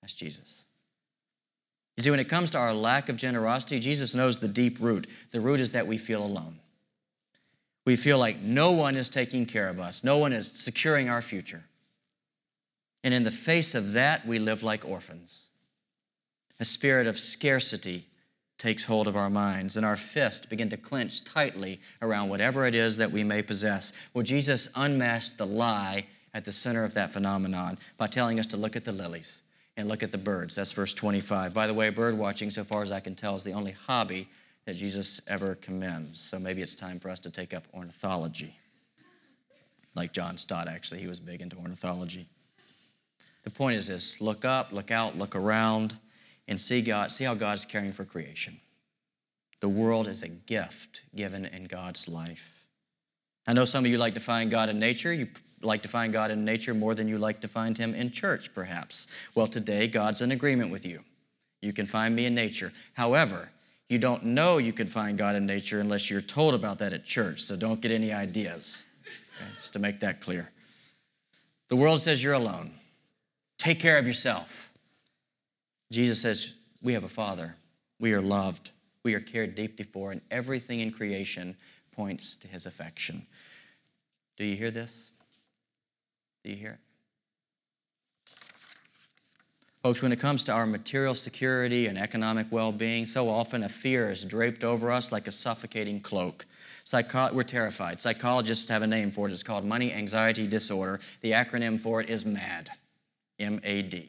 That's 0.00 0.14
Jesus. 0.14 0.67
You 1.98 2.04
see, 2.04 2.10
when 2.10 2.20
it 2.20 2.28
comes 2.28 2.50
to 2.50 2.58
our 2.58 2.72
lack 2.72 3.08
of 3.08 3.16
generosity, 3.16 3.80
Jesus 3.80 4.14
knows 4.14 4.38
the 4.38 4.46
deep 4.46 4.78
root. 4.78 5.08
The 5.32 5.40
root 5.40 5.58
is 5.58 5.72
that 5.72 5.88
we 5.88 5.98
feel 5.98 6.24
alone. 6.24 6.54
We 7.84 7.96
feel 7.96 8.20
like 8.20 8.38
no 8.40 8.70
one 8.70 8.94
is 8.94 9.08
taking 9.08 9.46
care 9.46 9.68
of 9.68 9.80
us, 9.80 10.04
no 10.04 10.18
one 10.18 10.32
is 10.32 10.48
securing 10.48 11.10
our 11.10 11.20
future. 11.20 11.64
And 13.02 13.12
in 13.12 13.24
the 13.24 13.32
face 13.32 13.74
of 13.74 13.94
that, 13.94 14.24
we 14.24 14.38
live 14.38 14.62
like 14.62 14.88
orphans. 14.88 15.46
A 16.60 16.64
spirit 16.64 17.08
of 17.08 17.18
scarcity 17.18 18.04
takes 18.58 18.84
hold 18.84 19.08
of 19.08 19.16
our 19.16 19.30
minds, 19.30 19.76
and 19.76 19.84
our 19.84 19.96
fists 19.96 20.46
begin 20.46 20.68
to 20.68 20.76
clench 20.76 21.24
tightly 21.24 21.80
around 22.00 22.28
whatever 22.28 22.64
it 22.64 22.76
is 22.76 22.98
that 22.98 23.10
we 23.10 23.24
may 23.24 23.42
possess. 23.42 23.92
Well, 24.14 24.22
Jesus 24.22 24.68
unmasked 24.76 25.36
the 25.36 25.46
lie 25.46 26.06
at 26.32 26.44
the 26.44 26.52
center 26.52 26.84
of 26.84 26.94
that 26.94 27.10
phenomenon 27.10 27.76
by 27.96 28.06
telling 28.06 28.38
us 28.38 28.46
to 28.48 28.56
look 28.56 28.76
at 28.76 28.84
the 28.84 28.92
lilies 28.92 29.42
and 29.78 29.88
look 29.88 30.02
at 30.02 30.10
the 30.10 30.18
birds. 30.18 30.56
That's 30.56 30.72
verse 30.72 30.92
25. 30.92 31.54
By 31.54 31.68
the 31.68 31.72
way, 31.72 31.88
bird 31.90 32.18
watching, 32.18 32.50
so 32.50 32.64
far 32.64 32.82
as 32.82 32.90
I 32.90 32.98
can 32.98 33.14
tell, 33.14 33.36
is 33.36 33.44
the 33.44 33.52
only 33.52 33.70
hobby 33.70 34.26
that 34.66 34.74
Jesus 34.74 35.20
ever 35.28 35.54
commends. 35.54 36.20
So 36.20 36.38
maybe 36.38 36.62
it's 36.62 36.74
time 36.74 36.98
for 36.98 37.08
us 37.08 37.20
to 37.20 37.30
take 37.30 37.54
up 37.54 37.62
ornithology. 37.72 38.54
Like 39.94 40.12
John 40.12 40.36
Stott, 40.36 40.68
actually, 40.68 41.00
he 41.00 41.06
was 41.06 41.20
big 41.20 41.40
into 41.40 41.56
ornithology. 41.56 42.26
The 43.44 43.50
point 43.50 43.76
is 43.76 43.86
this 43.86 44.20
look 44.20 44.44
up, 44.44 44.72
look 44.72 44.90
out, 44.90 45.16
look 45.16 45.36
around, 45.36 45.96
and 46.48 46.60
see 46.60 46.82
God, 46.82 47.12
see 47.12 47.24
how 47.24 47.34
God's 47.34 47.64
caring 47.64 47.92
for 47.92 48.04
creation. 48.04 48.58
The 49.60 49.68
world 49.68 50.08
is 50.08 50.24
a 50.24 50.28
gift 50.28 51.02
given 51.14 51.44
in 51.46 51.66
God's 51.66 52.08
life. 52.08 52.66
I 53.46 53.52
know 53.52 53.64
some 53.64 53.84
of 53.84 53.90
you 53.90 53.98
like 53.98 54.14
to 54.14 54.20
find 54.20 54.50
God 54.50 54.70
in 54.70 54.80
nature. 54.80 55.12
You 55.12 55.28
like 55.62 55.82
to 55.82 55.88
find 55.88 56.12
God 56.12 56.30
in 56.30 56.44
nature 56.44 56.74
more 56.74 56.94
than 56.94 57.08
you 57.08 57.18
like 57.18 57.40
to 57.40 57.48
find 57.48 57.76
Him 57.76 57.94
in 57.94 58.10
church, 58.10 58.54
perhaps. 58.54 59.06
Well, 59.34 59.46
today, 59.46 59.86
God's 59.88 60.22
in 60.22 60.32
agreement 60.32 60.70
with 60.70 60.86
you. 60.86 61.00
You 61.60 61.72
can 61.72 61.86
find 61.86 62.14
me 62.14 62.26
in 62.26 62.34
nature. 62.34 62.72
However, 62.94 63.50
you 63.88 63.98
don't 63.98 64.22
know 64.24 64.58
you 64.58 64.72
can 64.72 64.86
find 64.86 65.16
God 65.16 65.34
in 65.34 65.46
nature 65.46 65.80
unless 65.80 66.10
you're 66.10 66.20
told 66.20 66.54
about 66.54 66.78
that 66.78 66.92
at 66.92 67.04
church, 67.04 67.40
so 67.40 67.56
don't 67.56 67.80
get 67.80 67.90
any 67.90 68.12
ideas. 68.12 68.86
Okay? 69.04 69.50
Just 69.56 69.72
to 69.72 69.78
make 69.78 70.00
that 70.00 70.20
clear. 70.20 70.50
The 71.68 71.76
world 71.76 72.00
says 72.00 72.22
you're 72.22 72.34
alone. 72.34 72.70
Take 73.58 73.80
care 73.80 73.98
of 73.98 74.06
yourself. 74.06 74.70
Jesus 75.90 76.20
says, 76.20 76.54
We 76.82 76.92
have 76.92 77.04
a 77.04 77.08
Father. 77.08 77.56
We 77.98 78.12
are 78.12 78.20
loved. 78.20 78.70
We 79.04 79.14
are 79.14 79.20
cared 79.20 79.54
deeply 79.54 79.84
for, 79.84 80.12
and 80.12 80.20
everything 80.30 80.80
in 80.80 80.92
creation 80.92 81.56
points 81.92 82.36
to 82.38 82.48
His 82.48 82.66
affection. 82.66 83.26
Do 84.36 84.44
you 84.44 84.54
hear 84.54 84.70
this? 84.70 85.10
Do 86.48 86.54
you 86.54 86.60
hear 86.60 86.78
it? 88.30 88.30
Folks, 89.82 90.00
when 90.00 90.12
it 90.12 90.18
comes 90.18 90.44
to 90.44 90.52
our 90.52 90.64
material 90.64 91.14
security 91.14 91.88
and 91.88 91.98
economic 91.98 92.46
well 92.50 92.72
being, 92.72 93.04
so 93.04 93.28
often 93.28 93.64
a 93.64 93.68
fear 93.68 94.10
is 94.10 94.24
draped 94.24 94.64
over 94.64 94.90
us 94.90 95.12
like 95.12 95.26
a 95.26 95.30
suffocating 95.30 96.00
cloak. 96.00 96.46
Psycho- 96.84 97.34
we're 97.34 97.42
terrified. 97.42 98.00
Psychologists 98.00 98.66
have 98.70 98.80
a 98.80 98.86
name 98.86 99.10
for 99.10 99.28
it. 99.28 99.34
It's 99.34 99.42
called 99.42 99.66
money 99.66 99.92
anxiety 99.92 100.46
disorder. 100.46 101.00
The 101.20 101.32
acronym 101.32 101.78
for 101.78 102.00
it 102.00 102.08
is 102.08 102.24
MAD. 102.24 102.70
M 103.38 103.60
A 103.62 103.82
D. 103.82 104.08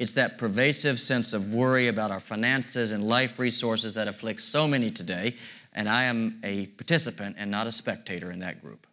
It's 0.00 0.14
that 0.14 0.36
pervasive 0.36 0.98
sense 0.98 1.32
of 1.32 1.54
worry 1.54 1.86
about 1.86 2.10
our 2.10 2.18
finances 2.18 2.90
and 2.90 3.04
life 3.04 3.38
resources 3.38 3.94
that 3.94 4.08
afflicts 4.08 4.42
so 4.42 4.66
many 4.66 4.90
today, 4.90 5.36
and 5.72 5.88
I 5.88 6.06
am 6.06 6.40
a 6.42 6.66
participant 6.66 7.36
and 7.38 7.52
not 7.52 7.68
a 7.68 7.72
spectator 7.72 8.32
in 8.32 8.40
that 8.40 8.60
group. 8.60 8.84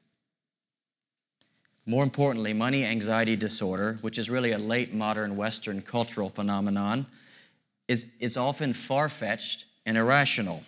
More 1.85 2.03
importantly, 2.03 2.53
money 2.53 2.85
anxiety 2.85 3.35
disorder, 3.35 3.97
which 4.01 4.17
is 4.17 4.29
really 4.29 4.53
a 4.53 4.57
late 4.57 4.93
modern 4.93 5.35
Western 5.35 5.81
cultural 5.81 6.29
phenomenon, 6.29 7.05
is, 7.87 8.07
is 8.19 8.37
often 8.37 8.71
far 8.71 9.09
fetched 9.09 9.65
and 9.85 9.97
irrational, 9.97 10.63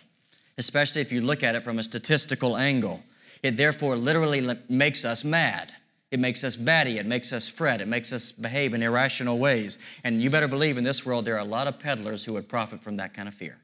especially 0.58 1.00
if 1.00 1.10
you 1.10 1.22
look 1.22 1.42
at 1.42 1.54
it 1.54 1.62
from 1.62 1.78
a 1.78 1.82
statistical 1.82 2.56
angle. 2.56 3.02
It 3.42 3.56
therefore 3.56 3.96
literally 3.96 4.46
makes 4.68 5.04
us 5.04 5.24
mad. 5.24 5.72
It 6.10 6.20
makes 6.20 6.44
us 6.44 6.54
batty. 6.54 6.98
It 6.98 7.06
makes 7.06 7.32
us 7.32 7.48
fret. 7.48 7.80
It 7.80 7.88
makes 7.88 8.12
us 8.12 8.30
behave 8.30 8.74
in 8.74 8.82
irrational 8.82 9.38
ways. 9.38 9.78
And 10.04 10.20
you 10.20 10.28
better 10.28 10.48
believe 10.48 10.76
in 10.76 10.84
this 10.84 11.06
world 11.06 11.24
there 11.24 11.36
are 11.36 11.40
a 11.40 11.44
lot 11.44 11.66
of 11.66 11.78
peddlers 11.78 12.24
who 12.24 12.34
would 12.34 12.48
profit 12.48 12.82
from 12.82 12.98
that 12.98 13.14
kind 13.14 13.26
of 13.26 13.34
fear. 13.34 13.58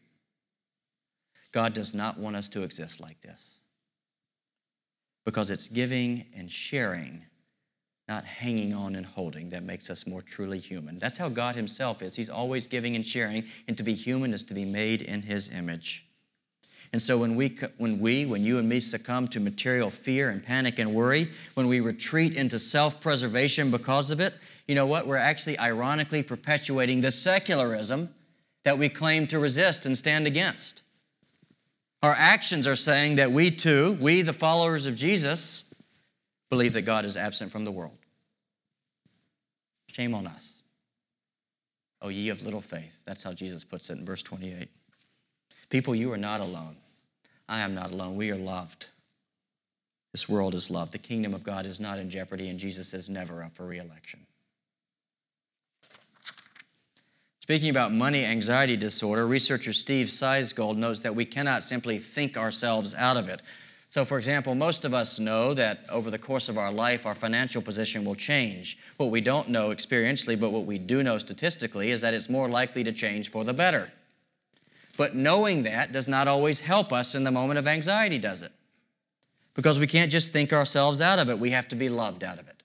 God 1.53 1.75
does 1.75 1.95
not 1.95 2.19
want 2.19 2.35
us 2.35 2.49
to 2.51 2.63
exist 2.63 2.99
like 2.99 3.21
this 3.21 3.61
because 5.25 5.51
it's 5.51 5.69
giving 5.69 6.25
and 6.35 6.51
sharing 6.51 7.23
not 8.13 8.25
hanging 8.25 8.75
on 8.75 8.95
and 8.95 9.07
holding 9.07 9.49
that 9.49 9.63
makes 9.63 9.89
us 9.89 10.07
more 10.07 10.21
truly 10.21 10.59
human. 10.59 10.99
That's 10.99 11.17
how 11.17 11.31
God 11.31 11.55
Himself 11.55 12.03
is. 12.03 12.15
He's 12.15 12.29
always 12.29 12.67
giving 12.67 12.95
and 12.95 13.07
sharing, 13.07 13.45
and 13.67 13.77
to 13.79 13.83
be 13.83 13.95
human 13.95 14.35
is 14.35 14.43
to 14.45 14.55
be 14.55 14.67
made 14.67 15.01
in 15.01 15.23
His 15.23 15.49
image. 15.51 16.05
And 16.93 17.01
so 17.01 17.17
when 17.17 17.37
we, 17.37 17.57
when 17.79 18.01
we, 18.01 18.27
when 18.27 18.43
you 18.43 18.59
and 18.59 18.69
me 18.69 18.81
succumb 18.81 19.29
to 19.29 19.41
material 19.41 19.89
fear 19.89 20.29
and 20.29 20.45
panic 20.45 20.79
and 20.79 20.93
worry, 20.93 21.29
when 21.55 21.69
we 21.69 21.81
retreat 21.81 22.37
into 22.37 22.59
self-preservation 22.59 23.71
because 23.71 24.11
of 24.11 24.21
it, 24.21 24.35
you 24.69 24.75
know 24.75 24.87
what? 24.87 25.07
We're 25.07 25.17
actually 25.17 25.59
ironically 25.59 26.23
perpetuating 26.23 27.01
the 27.01 27.11
secularism 27.11 28.11
that 28.65 28.77
we 28.77 28.91
claim 28.91 29.27
to 29.29 29.39
resist 29.39 29.87
and 29.87 29.97
stand 29.97 30.27
against. 30.27 30.83
Our 32.03 32.15
actions 32.19 32.67
are 32.67 32.77
saying 32.77 33.17
that 33.17 33.33
we 33.33 33.51
too, 33.51 33.97
we 34.03 34.21
the 34.21 34.35
followers 34.35 34.85
of 34.85 34.97
Jesus, 34.97 35.65
believe 36.51 36.75
that 36.75 36.85
God 36.85 37.07
is 37.07 37.17
absent 37.17 37.51
from 37.51 37.65
the 37.65 37.73
world. 37.73 37.97
Shame 39.93 40.15
on 40.15 40.27
us. 40.27 40.63
O 42.01 42.09
ye 42.09 42.31
of 42.31 42.43
little 42.43 42.61
faith. 42.61 43.03
That's 43.05 43.23
how 43.23 43.33
Jesus 43.33 43.63
puts 43.63 43.91
it 43.91 43.99
in 43.99 44.05
verse 44.05 44.23
28. 44.23 44.69
People, 45.71 45.95
you 45.95 46.13
are 46.13 46.19
not 46.19 46.41
alone. 46.41 46.77
I 47.49 47.61
am 47.61 47.75
not 47.75 47.93
alone. 47.93 48.17
We 48.17 48.31
are 48.31 48.37
loved. 48.37 48.89
This 50.13 50.29
world 50.29 50.55
is 50.55 50.71
loved. 50.71 50.93
The 50.93 50.99
kingdom 50.99 51.33
of 51.33 51.45
God 51.45 51.65
is 51.65 51.79
not 51.79 51.99
in 51.99 52.11
jeopardy, 52.11 52.49
and 52.49 52.59
Jesus 52.59 52.93
is 52.93 53.09
never 53.09 53.43
up 53.43 53.55
for 53.55 53.67
reelection. 53.67 54.21
Speaking 57.41 57.71
about 57.71 57.93
money 57.93 58.25
anxiety 58.25 58.77
disorder, 58.77 59.27
researcher 59.27 59.73
Steve 59.73 60.07
Sizegold 60.07 60.77
notes 60.77 61.01
that 61.01 61.15
we 61.15 61.25
cannot 61.25 61.63
simply 61.63 61.99
think 61.99 62.37
ourselves 62.37 62.95
out 62.95 63.17
of 63.17 63.29
it. 63.29 63.43
So, 63.93 64.07
for 64.07 64.17
example, 64.17 64.55
most 64.55 64.87
of 64.87 64.95
us 64.95 65.19
know 65.19 65.53
that 65.53 65.81
over 65.93 66.11
the 66.11 66.19
course 66.19 66.49
of 66.49 66.57
our 66.57 66.73
life, 66.73 67.05
our 67.05 67.15
financial 67.15 67.61
position 67.61 68.07
will 68.07 68.15
change. 68.15 68.79
What 68.97 69.11
we 69.11 69.21
don't 69.21 69.51
know 69.51 69.69
experientially, 69.69 70.41
but 70.41 70.51
what 70.51 70.65
we 70.65 70.79
do 70.79 71.03
know 71.03 71.19
statistically, 71.19 71.91
is 71.91 72.01
that 72.01 72.15
it's 72.15 72.31
more 72.31 72.49
likely 72.49 72.83
to 72.85 72.93
change 72.93 73.31
for 73.31 73.45
the 73.45 73.53
better. 73.53 73.93
But 74.97 75.15
knowing 75.15 75.65
that 75.65 75.93
does 75.93 76.09
not 76.09 76.27
always 76.27 76.59
help 76.59 76.91
us 76.91 77.15
in 77.15 77.23
the 77.23 77.31
moment 77.31 77.59
of 77.59 77.67
anxiety, 77.67 78.17
does 78.17 78.41
it? 78.41 78.51
Because 79.53 79.79
we 79.79 79.87
can't 79.87 80.11
just 80.11 80.33
think 80.33 80.55
ourselves 80.55 81.03
out 81.03 81.19
of 81.19 81.29
it, 81.29 81.39
we 81.39 81.51
have 81.51 81.69
to 81.69 81.77
be 81.77 81.91
loved 81.91 82.25
out 82.25 82.39
of 82.39 82.49
it. 82.49 82.63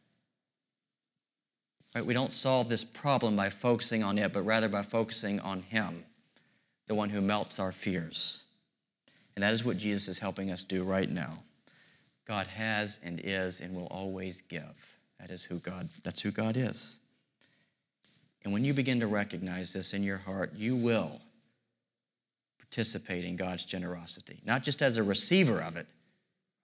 Right? 1.94 2.06
We 2.06 2.14
don't 2.14 2.32
solve 2.32 2.70
this 2.70 2.86
problem 2.86 3.36
by 3.36 3.50
focusing 3.50 4.02
on 4.02 4.18
it, 4.18 4.32
but 4.32 4.44
rather 4.44 4.70
by 4.70 4.82
focusing 4.82 5.42
on 5.42 5.60
Him, 5.60 6.06
the 6.88 6.96
one 6.96 7.10
who 7.10 7.20
melts 7.20 7.60
our 7.60 7.74
fears. 7.74 8.44
And 9.38 9.44
that 9.44 9.54
is 9.54 9.64
what 9.64 9.78
Jesus 9.78 10.08
is 10.08 10.18
helping 10.18 10.50
us 10.50 10.66
do 10.66 10.84
right 10.84 11.08
now. 11.08 11.32
God 12.26 12.48
has 12.48 13.00
and 13.04 13.22
is 13.24 13.62
and 13.62 13.76
will 13.76 13.86
always 13.92 14.42
give. 14.42 14.98
That 15.20 15.30
is 15.30 15.44
who 15.44 15.60
God, 15.60 15.88
that's 16.04 16.22
who 16.22 16.32
God 16.32 16.58
is. 16.58 16.98
And 18.44 18.52
when 18.52 18.64
you 18.64 18.74
begin 18.74 19.00
to 19.02 19.06
recognize 19.06 19.74
this 19.74 19.94
in 19.94 20.02
your 20.02 20.18
heart, 20.18 20.54
you 20.56 20.76
will 20.76 21.22
participate 22.58 23.26
in 23.26 23.36
God's 23.36 23.64
generosity, 23.64 24.40
not 24.44 24.64
just 24.64 24.82
as 24.82 24.98
a 24.98 25.04
receiver 25.04 25.62
of 25.62 25.78
it, 25.78 25.86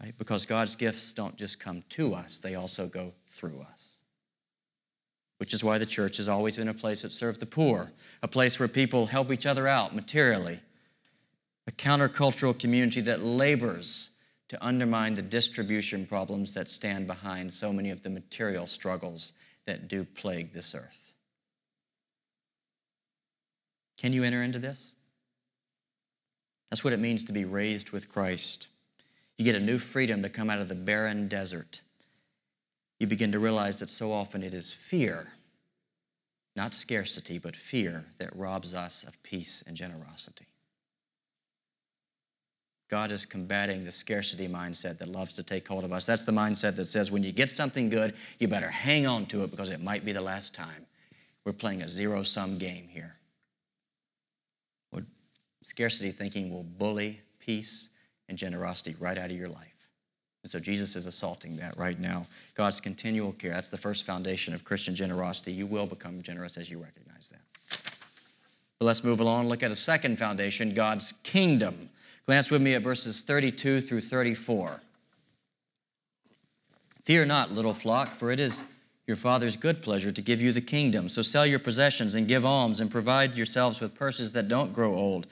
right? 0.02 0.18
Because 0.18 0.48
God's 0.48 0.76
gifts 0.76 1.14
don't 1.14 1.38
just 1.38 1.60
come 1.60 1.84
to 1.90 2.16
us, 2.16 2.40
they 2.40 2.56
also 2.56 2.88
go 2.88 3.14
through 3.28 3.62
us. 3.72 4.00
Which 5.38 5.54
is 5.54 5.64
why 5.64 5.78
the 5.78 5.86
church 5.86 6.18
has 6.18 6.28
always 6.28 6.58
been 6.58 6.70
a 6.70 6.74
place 6.74 7.04
that 7.04 7.12
served 7.12 7.40
the 7.40 7.46
poor, 7.46 7.92
a 8.24 8.28
place 8.28 8.58
where 8.58 8.68
people 8.68 9.06
help 9.06 9.32
each 9.32 9.46
other 9.46 9.68
out 9.68 9.94
materially, 9.94 10.60
countercultural 11.84 12.58
community 12.58 13.02
that 13.02 13.22
labors 13.22 14.12
to 14.48 14.66
undermine 14.66 15.16
the 15.16 15.22
distribution 15.22 16.06
problems 16.06 16.54
that 16.54 16.70
stand 16.70 17.08
behind 17.08 17.52
so 17.52 17.74
many 17.74 17.90
of 17.90 18.02
the 18.04 18.10
material 18.10 18.66
struggles 18.66 19.34
that 19.66 19.90
do 19.90 20.06
plague 20.06 20.54
this 20.54 20.74
earth. 20.74 21.12
Can 23.98 24.14
you 24.14 24.24
enter 24.24 24.42
into 24.44 24.60
this? 24.60 24.94
That's 26.70 26.86
what 26.86 26.94
it 26.94 27.00
means 27.00 27.26
to 27.26 27.34
be 27.34 27.44
raised 27.44 27.92
with 27.92 28.10
Christ. 28.10 28.70
You 29.38 29.44
get 29.44 29.56
a 29.56 29.60
new 29.60 29.78
freedom 29.78 30.22
to 30.24 30.30
come 30.30 30.50
out 30.50 30.60
of 30.60 30.70
the 30.70 30.76
barren 30.76 31.28
desert. 31.28 31.82
You 33.00 33.08
begin 33.08 33.34
to 33.34 33.40
realize 33.40 33.80
that 33.80 33.90
so 33.90 34.14
often 34.14 34.42
it 34.42 34.54
is 34.54 34.72
fear, 34.72 35.34
not 36.56 36.74
scarcity, 36.74 37.40
but 37.40 37.56
fear 37.58 38.06
that 38.20 38.34
robs 38.36 38.74
us 38.74 39.04
of 39.04 39.22
peace 39.24 39.64
and 39.68 39.76
generosity. 39.76 40.48
God 42.90 43.12
is 43.12 43.26
combating 43.26 43.86
the 43.86 43.92
scarcity 43.92 44.48
mindset 44.48 44.98
that 45.00 45.08
loves 45.08 45.36
to 45.36 45.44
take 45.44 45.68
hold 45.68 45.84
of 45.84 45.92
us. 45.92 46.06
That's 46.06 46.24
the 46.24 46.32
mindset 46.32 46.76
that 46.76 46.86
says 46.86 47.12
when 47.12 47.24
you 47.24 47.32
get 47.32 47.50
something 47.50 47.90
good, 47.90 48.14
you 48.40 48.48
better 48.48 48.70
hang 48.70 49.08
on 49.08 49.26
to 49.28 49.44
it 49.44 49.52
because 49.52 49.70
it 49.70 49.82
might 49.82 50.06
be 50.06 50.12
the 50.12 50.22
last 50.22 50.54
time. 50.54 50.86
We're 51.46 51.54
playing 51.54 51.82
a 51.82 51.88
zero 51.88 52.24
sum 52.24 52.58
game 52.58 52.88
here. 52.88 53.16
Well, 54.92 55.04
scarcity 55.64 56.12
thinking 56.12 56.52
will 56.52 56.64
bully 56.64 57.22
peace 57.40 57.90
and 58.30 58.38
generosity 58.38 58.96
right 59.00 59.18
out 59.18 59.32
of 59.32 59.38
your 59.38 59.50
life. 59.50 59.74
And 60.44 60.52
so 60.52 60.60
Jesus 60.60 60.96
is 60.96 61.06
assaulting 61.06 61.56
that 61.58 61.78
right 61.78 61.98
now. 61.98 62.26
God's 62.54 62.82
continual 62.82 63.32
care, 63.32 63.54
that's 63.54 63.70
the 63.70 63.78
first 63.78 64.06
foundation 64.06 64.54
of 64.54 64.64
Christian 64.66 64.94
generosity. 64.94 65.54
You 65.54 65.66
will 65.66 65.88
become 65.88 66.22
generous 66.22 66.58
as 66.58 66.70
you 66.70 66.78
recognize 66.78 67.30
that. 67.30 67.42
But 68.80 68.86
let's 68.86 69.04
move 69.04 69.22
along 69.22 69.48
look 69.48 69.64
at 69.64 69.72
a 69.72 69.76
second 69.76 70.20
foundation 70.20 70.74
God's 70.74 71.14
kingdom. 71.24 71.90
Glance 72.26 72.50
with 72.50 72.62
me 72.62 72.74
at 72.76 72.82
verses 72.82 73.22
32 73.22 73.82
through 73.82 74.00
34. 74.02 74.82
Fear 77.04 77.26
not, 77.26 77.52
little 77.52 77.74
flock, 77.74 78.10
for 78.10 78.32
it 78.32 78.40
is 78.40 78.64
your 79.08 79.18
Father's 79.18 79.58
good 79.58 79.82
pleasure 79.82 80.12
to 80.12 80.22
give 80.22 80.40
you 80.40 80.54
the 80.54 80.62
kingdom. 80.62 81.10
So 81.10 81.22
sell 81.22 81.46
your 81.46 81.60
possessions 81.60 82.16
and 82.16 82.28
give 82.28 82.46
alms 82.46 82.80
and 82.80 82.90
provide 82.90 83.36
yourselves 83.36 83.82
with 83.82 83.94
purses 83.94 84.32
that 84.32 84.48
don't 84.48 84.72
grow 84.72 84.94
old 84.94 85.28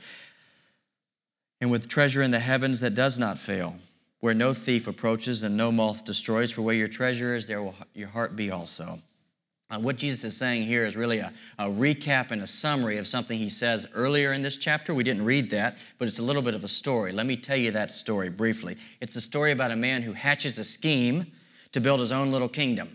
and 1.62 1.72
with 1.72 1.88
treasure 1.88 2.24
in 2.24 2.32
the 2.32 2.40
heavens 2.40 2.82
that 2.82 2.96
does 2.96 3.18
not 3.18 3.38
fail, 3.38 3.76
where 4.20 4.34
no 4.34 4.54
thief 4.54 4.88
approaches 4.88 5.44
and 5.44 5.56
no 5.56 5.72
moth 5.72 6.04
destroys. 6.04 6.52
For 6.52 6.64
where 6.64 6.76
your 6.76 6.88
treasure 6.88 7.36
is, 7.36 7.48
there 7.48 7.64
will 7.64 7.76
your 7.94 8.10
heart 8.10 8.36
be 8.36 8.52
also. 8.52 9.00
Uh, 9.72 9.80
what 9.80 9.96
Jesus 9.96 10.26
is 10.26 10.36
saying 10.36 10.64
here 10.64 10.86
is 10.86 10.98
really 10.98 11.20
a, 11.20 11.32
a, 11.58 11.64
recap 11.64 12.32
and 12.32 12.42
a 12.42 12.48
summary 12.48 12.98
of 12.98 13.08
something 13.08 13.40
he 13.40 13.48
says 13.48 13.88
earlier 13.96 14.34
in 14.34 14.42
this 14.42 14.58
chapter. 14.58 14.94
We 14.94 15.06
didn't 15.06 15.24
read 15.24 15.50
that, 15.52 15.84
but 15.98 16.10
it's 16.10 16.20
a 16.20 16.24
little 16.24 16.42
bit 16.42 16.56
of 16.56 16.66
a 16.66 16.68
story. 16.68 17.14
Let 17.14 17.26
me 17.26 17.38
tell 17.38 17.56
you 17.56 17.72
that 17.72 17.90
story 17.90 18.30
briefly. 18.30 18.76
It's 19.00 19.16
a 19.16 19.22
story 19.22 19.54
about 19.54 19.72
a 19.72 19.78
man 19.78 20.02
who 20.02 20.12
hatches 20.12 20.60
a 20.60 20.66
scheme 20.66 21.26
to 21.72 21.80
build 21.80 22.02
his 22.02 22.12
own 22.12 22.32
little 22.32 22.50
kingdom. 22.50 22.90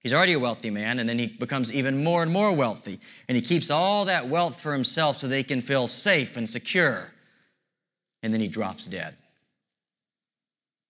He's 0.00 0.14
already 0.14 0.32
a 0.32 0.38
wealthy 0.38 0.70
man, 0.70 0.98
and 0.98 1.06
then 1.06 1.18
he 1.18 1.26
becomes 1.26 1.72
even 1.74 2.02
more 2.02 2.22
and 2.22 2.32
more 2.32 2.56
wealthy. 2.56 3.00
And 3.28 3.36
he 3.36 3.42
keeps 3.42 3.70
all 3.70 4.06
that 4.06 4.26
wealth 4.26 4.58
for 4.60 4.72
himself 4.72 5.18
so 5.18 5.28
they 5.28 5.42
can 5.42 5.60
feel 5.60 5.88
safe 5.88 6.38
and 6.38 6.48
secure. 6.48 7.12
And 8.22 8.32
then 8.32 8.40
he 8.40 8.48
drops 8.48 8.86
dead. 8.86 9.14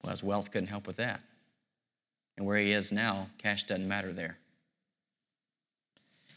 Well, 0.02 0.12
his 0.12 0.22
wealth 0.22 0.52
couldn't 0.52 0.68
help 0.68 0.86
with 0.86 0.96
that. 0.96 1.20
And 2.36 2.46
where 2.46 2.58
he 2.58 2.70
is 2.70 2.92
now, 2.92 3.28
cash 3.38 3.64
doesn't 3.64 3.88
matter 3.88 4.12
there. 4.12 4.38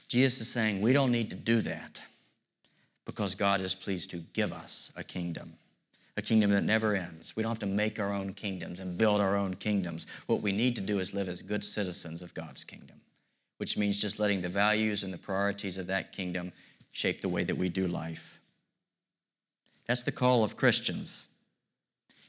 Jesus 0.08 0.42
is 0.42 0.50
saying 0.50 0.82
we 0.82 0.94
don't 0.94 1.12
need 1.12 1.30
to 1.30 1.36
do 1.36 1.62
that 1.62 2.02
because 3.06 3.36
God 3.36 3.62
is 3.62 3.76
pleased 3.76 4.10
to 4.12 4.18
give 4.34 4.54
us 4.54 4.92
a 4.96 5.04
kingdom, 5.04 5.54
a 6.16 6.22
kingdom 6.22 6.52
that 6.52 6.64
never 6.64 6.96
ends. 6.96 7.36
We 7.36 7.44
don't 7.44 7.52
have 7.52 7.60
to 7.60 7.66
make 7.66 8.00
our 8.00 8.14
own 8.14 8.34
kingdoms 8.34 8.80
and 8.80 8.98
build 8.98 9.22
our 9.22 9.36
own 9.36 9.56
kingdoms. 9.56 10.08
What 10.28 10.42
we 10.42 10.52
need 10.52 10.76
to 10.76 10.82
do 10.82 11.00
is 11.00 11.14
live 11.14 11.30
as 11.30 11.42
good 11.42 11.64
citizens 11.64 12.22
of 12.22 12.34
God's 12.34 12.64
kingdom, 12.64 13.02
which 13.58 13.78
means 13.78 14.02
just 14.02 14.20
letting 14.20 14.42
the 14.42 14.50
values 14.50 15.04
and 15.04 15.14
the 15.14 15.18
priorities 15.18 15.78
of 15.78 15.88
that 15.88 16.12
kingdom 16.12 16.52
shape 16.92 17.22
the 17.22 17.30
way 17.30 17.44
that 17.44 17.58
we 17.58 17.70
do 17.70 17.88
life. 17.88 18.40
That's 19.88 20.04
the 20.04 20.12
call 20.12 20.44
of 20.44 20.58
Christians. 20.58 21.28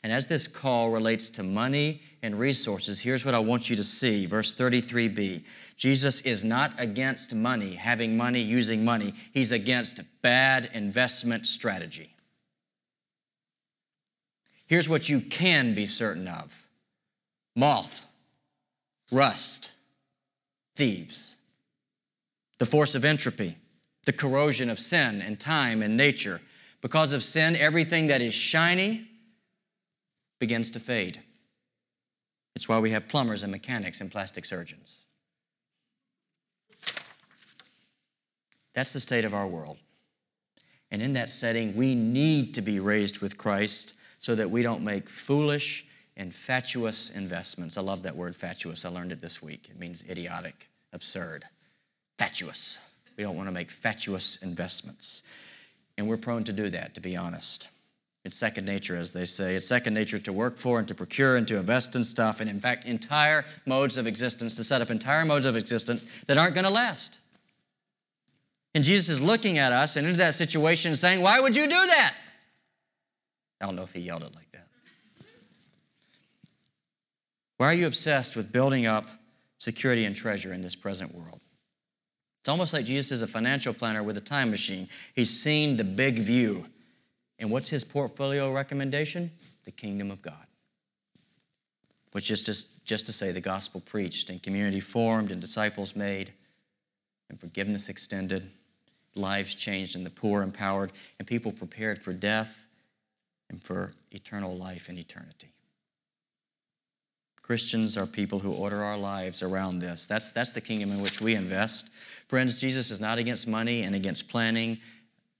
And 0.04 0.12
as 0.12 0.26
this 0.26 0.46
call 0.46 0.90
relates 0.90 1.28
to 1.30 1.42
money 1.42 2.00
and 2.22 2.38
resources, 2.38 3.00
here's 3.00 3.24
what 3.24 3.34
I 3.34 3.40
want 3.40 3.68
you 3.68 3.76
to 3.76 3.82
see. 3.82 4.26
Verse 4.26 4.54
33b 4.54 5.44
Jesus 5.76 6.20
is 6.20 6.44
not 6.44 6.72
against 6.78 7.34
money, 7.34 7.74
having 7.74 8.16
money, 8.16 8.40
using 8.40 8.84
money. 8.84 9.12
He's 9.32 9.52
against 9.52 10.00
bad 10.22 10.70
investment 10.72 11.46
strategy. 11.46 12.14
Here's 14.66 14.88
what 14.88 15.08
you 15.08 15.20
can 15.20 15.74
be 15.74 15.86
certain 15.86 16.28
of 16.28 16.66
moth, 17.56 18.06
rust, 19.10 19.72
thieves, 20.76 21.38
the 22.58 22.66
force 22.66 22.94
of 22.94 23.04
entropy, 23.04 23.56
the 24.04 24.12
corrosion 24.12 24.70
of 24.70 24.78
sin 24.78 25.22
and 25.22 25.40
time 25.40 25.82
and 25.82 25.96
nature. 25.96 26.40
Because 26.80 27.12
of 27.12 27.24
sin, 27.24 27.56
everything 27.56 28.06
that 28.06 28.22
is 28.22 28.32
shiny, 28.32 29.07
begins 30.38 30.70
to 30.72 30.80
fade. 30.80 31.20
It's 32.54 32.68
why 32.68 32.78
we 32.80 32.90
have 32.90 33.08
plumbers 33.08 33.42
and 33.42 33.52
mechanics 33.52 34.00
and 34.00 34.10
plastic 34.10 34.44
surgeons. 34.44 35.04
That's 38.74 38.92
the 38.92 39.00
state 39.00 39.24
of 39.24 39.34
our 39.34 39.46
world. 39.46 39.78
And 40.90 41.02
in 41.02 41.12
that 41.14 41.30
setting, 41.30 41.76
we 41.76 41.94
need 41.94 42.54
to 42.54 42.62
be 42.62 42.80
raised 42.80 43.20
with 43.20 43.36
Christ 43.36 43.94
so 44.18 44.34
that 44.34 44.50
we 44.50 44.62
don't 44.62 44.82
make 44.82 45.08
foolish 45.08 45.86
and 46.16 46.34
fatuous 46.34 47.10
investments. 47.10 47.78
I 47.78 47.82
love 47.82 48.02
that 48.02 48.16
word, 48.16 48.34
fatuous. 48.34 48.84
I 48.84 48.88
learned 48.88 49.12
it 49.12 49.20
this 49.20 49.42
week. 49.42 49.68
It 49.70 49.78
means 49.78 50.02
idiotic, 50.08 50.68
absurd, 50.92 51.44
fatuous. 52.18 52.80
We 53.16 53.24
don't 53.24 53.36
want 53.36 53.48
to 53.48 53.54
make 53.54 53.70
fatuous 53.70 54.36
investments. 54.42 55.22
And 55.96 56.08
we're 56.08 56.16
prone 56.16 56.44
to 56.44 56.52
do 56.52 56.68
that, 56.70 56.94
to 56.94 57.00
be 57.00 57.16
honest. 57.16 57.70
It's 58.28 58.36
second 58.36 58.66
nature, 58.66 58.94
as 58.94 59.14
they 59.14 59.24
say. 59.24 59.56
It's 59.56 59.66
second 59.66 59.94
nature 59.94 60.18
to 60.18 60.34
work 60.34 60.58
for 60.58 60.78
and 60.78 60.86
to 60.88 60.94
procure 60.94 61.38
and 61.38 61.48
to 61.48 61.56
invest 61.56 61.96
in 61.96 62.04
stuff, 62.04 62.40
and 62.40 62.50
in 62.50 62.60
fact, 62.60 62.84
entire 62.84 63.42
modes 63.64 63.96
of 63.96 64.06
existence, 64.06 64.54
to 64.56 64.64
set 64.64 64.82
up 64.82 64.90
entire 64.90 65.24
modes 65.24 65.46
of 65.46 65.56
existence 65.56 66.04
that 66.26 66.36
aren't 66.36 66.52
going 66.52 66.66
to 66.66 66.70
last. 66.70 67.20
And 68.74 68.84
Jesus 68.84 69.08
is 69.08 69.22
looking 69.22 69.56
at 69.56 69.72
us 69.72 69.96
and 69.96 70.06
into 70.06 70.18
that 70.18 70.34
situation 70.34 70.94
saying, 70.94 71.22
Why 71.22 71.40
would 71.40 71.56
you 71.56 71.64
do 71.64 71.70
that? 71.70 72.14
I 73.62 73.64
don't 73.64 73.76
know 73.76 73.82
if 73.82 73.94
he 73.94 74.00
yelled 74.00 74.22
it 74.22 74.34
like 74.34 74.52
that. 74.52 74.66
Why 77.56 77.68
are 77.68 77.74
you 77.74 77.86
obsessed 77.86 78.36
with 78.36 78.52
building 78.52 78.84
up 78.84 79.06
security 79.56 80.04
and 80.04 80.14
treasure 80.14 80.52
in 80.52 80.60
this 80.60 80.76
present 80.76 81.14
world? 81.14 81.40
It's 82.40 82.50
almost 82.50 82.74
like 82.74 82.84
Jesus 82.84 83.10
is 83.10 83.22
a 83.22 83.26
financial 83.26 83.72
planner 83.72 84.02
with 84.02 84.18
a 84.18 84.20
time 84.20 84.50
machine. 84.50 84.86
He's 85.14 85.30
seen 85.30 85.78
the 85.78 85.84
big 85.84 86.16
view 86.16 86.66
and 87.38 87.50
what's 87.50 87.68
his 87.68 87.84
portfolio 87.84 88.52
recommendation? 88.52 89.30
The 89.64 89.70
kingdom 89.70 90.10
of 90.10 90.22
God. 90.22 90.46
Which 92.12 92.30
is 92.30 92.44
just, 92.44 92.84
just 92.84 93.06
to 93.06 93.12
say 93.12 93.32
the 93.32 93.40
gospel 93.40 93.80
preached 93.80 94.30
and 94.30 94.42
community 94.42 94.80
formed 94.80 95.30
and 95.30 95.40
disciples 95.40 95.94
made 95.94 96.32
and 97.28 97.38
forgiveness 97.38 97.88
extended, 97.88 98.48
lives 99.14 99.54
changed 99.54 99.96
and 99.96 100.06
the 100.06 100.10
poor 100.10 100.42
empowered, 100.42 100.92
and 101.18 101.28
people 101.28 101.52
prepared 101.52 102.02
for 102.02 102.12
death 102.12 102.66
and 103.50 103.60
for 103.60 103.92
eternal 104.10 104.56
life 104.56 104.88
and 104.88 104.98
eternity. 104.98 105.48
Christians 107.42 107.96
are 107.96 108.06
people 108.06 108.38
who 108.38 108.52
order 108.52 108.76
our 108.76 108.98
lives 108.98 109.42
around 109.42 109.78
this. 109.78 110.06
That's, 110.06 110.32
that's 110.32 110.50
the 110.50 110.60
kingdom 110.60 110.92
in 110.92 111.00
which 111.00 111.20
we 111.20 111.34
invest. 111.34 111.90
Friends, 112.26 112.60
Jesus 112.60 112.90
is 112.90 113.00
not 113.00 113.18
against 113.18 113.48
money 113.48 113.82
and 113.82 113.94
against 113.94 114.28
planning, 114.28 114.78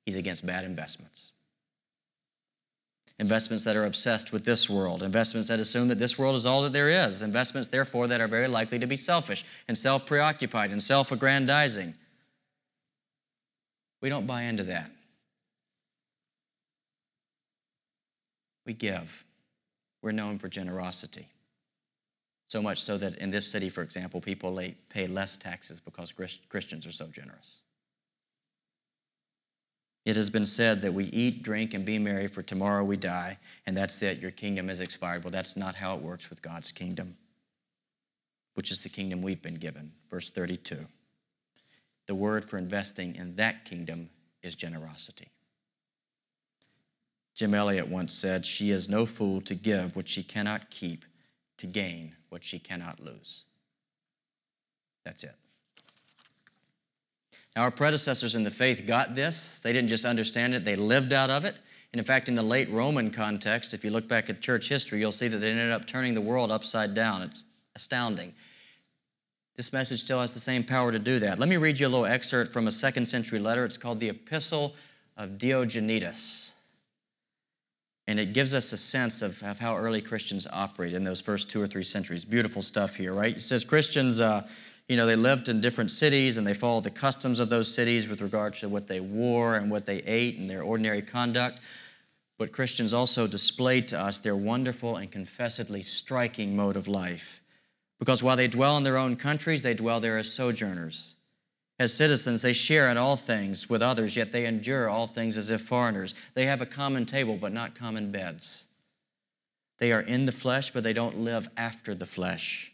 he's 0.07 0.17
against 0.17 0.47
bad 0.47 0.65
investments. 0.65 1.33
Investments 3.21 3.65
that 3.65 3.77
are 3.77 3.87
obsessed 3.87 4.33
with 4.33 4.45
this 4.45 4.71
world, 4.71 5.03
investments 5.03 5.49
that 5.49 5.59
assume 5.59 5.89
that 5.89 5.99
this 5.99 6.17
world 6.19 6.37
is 6.37 6.47
all 6.47 6.63
that 6.63 6.73
there 6.73 6.89
is, 6.89 7.21
investments, 7.21 7.69
therefore, 7.69 8.07
that 8.07 8.21
are 8.21 8.29
very 8.29 8.47
likely 8.47 8.79
to 8.79 8.87
be 8.87 8.95
selfish 8.95 9.45
and 9.67 9.77
self 9.77 10.07
preoccupied 10.07 10.71
and 10.71 10.81
self 10.81 11.11
aggrandizing. 11.11 11.95
We 14.01 14.09
don't 14.09 14.27
buy 14.27 14.43
into 14.43 14.63
that. 14.65 14.93
We 18.65 18.75
give. 18.75 19.25
We're 20.03 20.13
known 20.13 20.39
for 20.39 20.49
generosity. 20.49 21.27
So 22.49 22.63
much 22.63 22.81
so 22.83 22.97
that 22.99 23.17
in 23.17 23.31
this 23.31 23.47
city, 23.51 23.69
for 23.69 23.83
example, 23.83 24.21
people 24.21 24.59
pay 24.89 25.07
less 25.07 25.37
taxes 25.37 25.81
because 25.81 26.13
Christians 26.49 26.87
are 26.87 26.93
so 26.93 27.07
generous. 27.09 27.61
It 30.09 30.17
has 30.17 30.31
been 30.31 30.47
said 30.47 30.81
that 30.81 30.95
we 30.95 31.05
eat, 31.05 31.43
drink, 31.43 31.75
and 31.75 31.85
be 31.85 31.99
merry, 31.99 32.29
for 32.29 32.41
tomorrow 32.41 32.83
we 32.83 32.97
die, 32.97 33.37
and 33.67 33.77
that's 33.77 34.01
it. 34.01 34.21
Your 34.21 34.31
kingdom 34.31 34.71
is 34.71 34.81
expired. 34.81 35.23
Well, 35.23 35.31
that's 35.31 35.55
not 35.55 35.75
how 35.75 35.95
it 35.97 36.01
works 36.01 36.31
with 36.31 36.41
God's 36.41 36.73
kingdom, 36.73 37.15
which 38.55 38.71
is 38.71 38.81
the 38.81 38.89
kingdom 38.89 39.21
we've 39.21 39.43
been 39.43 39.57
given. 39.57 39.93
Verse 40.09 40.31
32. 40.31 40.79
The 42.07 42.15
word 42.15 42.43
for 42.43 42.57
investing 42.57 43.17
in 43.17 43.37
that 43.37 43.67
kingdom 43.67 44.09
is 44.43 44.57
generosity. 44.57 45.29
Jim 47.35 47.53
Elliot 47.53 47.89
once 47.89 48.15
said, 48.15 48.47
She 48.47 48.71
is 48.71 48.89
no 48.89 49.05
fool 49.05 49.43
to 49.43 49.55
give 49.55 49.95
what 49.95 50.09
she 50.09 50.23
cannot 50.23 50.71
keep, 50.71 51.05
to 51.59 51.67
gain 51.67 52.17
what 52.31 52.43
she 52.43 52.59
cannot 52.59 52.99
lose. 52.99 53.45
That's 55.05 55.23
it. 55.23 55.35
Now, 57.57 57.63
our 57.63 57.71
predecessors 57.71 58.35
in 58.35 58.43
the 58.43 58.51
faith 58.51 58.87
got 58.87 59.15
this. 59.15 59.61
They 59.61 59.73
didn't 59.73 59.89
just 59.89 60.05
understand 60.05 60.55
it, 60.55 60.65
they 60.65 60.77
lived 60.77 61.13
out 61.13 61.31
of 61.31 61.45
it. 61.45 61.59
And 61.93 61.99
in 61.99 62.05
fact, 62.05 62.29
in 62.29 62.35
the 62.35 62.43
late 62.43 62.69
Roman 62.71 63.11
context, 63.11 63.73
if 63.73 63.83
you 63.83 63.91
look 63.91 64.09
back 64.09 64.29
at 64.29 64.43
church 64.43 64.69
history, 64.69 65.01
you'll 65.01 65.11
see 65.11 65.29
that 65.29 65.39
they 65.39 65.51
ended 65.51 65.73
up 65.73 65.87
turning 65.87 66.15
the 66.15 66.21
world 66.21 66.51
upside 66.51 66.95
down. 66.95 67.23
It's 67.23 67.45
astounding. 67.75 68.35
This 69.57 69.73
message 69.73 70.01
still 70.01 70.21
has 70.21 70.35
the 70.35 70.41
same 70.41 70.63
power 70.63 70.93
to 70.93 70.99
do 70.99 71.19
that. 71.19 71.39
Let 71.39 71.49
me 71.49 71.57
read 71.57 71.81
you 71.81 71.87
a 71.87 71.89
little 71.89 72.07
excerpt 72.07 72.53
from 72.53 72.67
a 72.69 72.71
second 72.71 73.07
century 73.07 73.39
letter. 73.39 73.65
It's 73.65 73.79
called 73.79 74.01
the 74.01 74.11
Epistle 74.11 74.77
of 75.17 75.31
Diognetus. 75.31 76.53
And 78.07 78.21
it 78.21 78.33
gives 78.33 78.55
us 78.55 78.73
a 78.73 78.77
sense 78.77 79.21
of, 79.21 79.43
of 79.43 79.59
how 79.59 79.77
early 79.77 80.01
Christians 80.01 80.47
operated 80.53 80.97
in 80.97 81.05
those 81.05 81.21
first 81.21 81.51
two 81.51 81.61
or 81.61 81.67
three 81.67 81.83
centuries. 81.83 82.25
Beautiful 82.25 82.63
stuff 82.63 82.97
here, 82.97 83.13
right? 83.13 83.37
It 83.37 83.43
says 83.43 83.65
Christians, 83.65 84.21
uh, 84.21 84.47
you 84.89 84.97
know, 84.97 85.07
they 85.07 85.17
lived 85.17 85.49
in 85.49 85.61
different 85.61 85.91
cities 85.91 86.39
and 86.39 86.47
they 86.47 86.55
followed 86.55 86.85
the 86.85 86.91
customs 86.91 87.41
of 87.41 87.51
those 87.51 87.73
cities 87.73 88.09
with 88.09 88.23
regard 88.23 88.55
to 88.55 88.69
what 88.69 88.87
they 88.87 89.01
wore 89.01 89.57
and 89.57 89.71
what 89.71 89.85
they 89.85 89.99
ate 89.99 90.39
and 90.39 90.49
their 90.49 90.63
ordinary 90.63 91.03
conduct. 91.03 91.61
But 92.39 92.53
Christians 92.53 92.95
also 92.95 93.27
displayed 93.27 93.89
to 93.89 94.01
us 94.01 94.19
their 94.19 94.37
wonderful 94.37 94.97
and 94.97 95.11
confessedly 95.11 95.83
striking 95.83 96.57
mode 96.57 96.77
of 96.77 96.89
life. 96.89 97.43
Because 97.99 98.23
while 98.23 98.37
they 98.37 98.49
dwell 98.49 98.79
in 98.79 98.85
their 98.85 98.97
own 98.97 99.17
countries, 99.17 99.63
they 99.63 99.75
dwell 99.75 100.01
there 100.01 100.17
as 100.19 100.33
sojourners. 100.33 101.17
As 101.81 101.95
citizens, 101.95 102.43
they 102.43 102.53
share 102.53 102.91
in 102.91 102.97
all 102.97 103.17
things 103.17 103.69
with 103.69 103.83
others, 103.83 104.17
yet 104.17 104.33
they 104.33 104.47
endure 104.47 104.89
all 104.89 105.07
things 105.07 105.37
as 105.37 105.51
if 105.51 105.61
foreigners. 105.61 106.15
They 106.35 106.45
have 106.45 106.61
a 106.61 106.67
common 106.67 107.07
table, 107.07 107.37
but 107.41 107.53
not 107.53 107.75
common 107.75 108.11
beds. 108.11 108.65
They 109.79 109.93
are 109.93 110.01
in 110.01 110.25
the 110.25 110.33
flesh, 110.33 110.71
but 110.73 110.83
they 110.83 110.93
don't 110.93 111.19
live 111.19 111.49
after 111.57 111.95
the 111.95 112.07
flesh. 112.07 112.73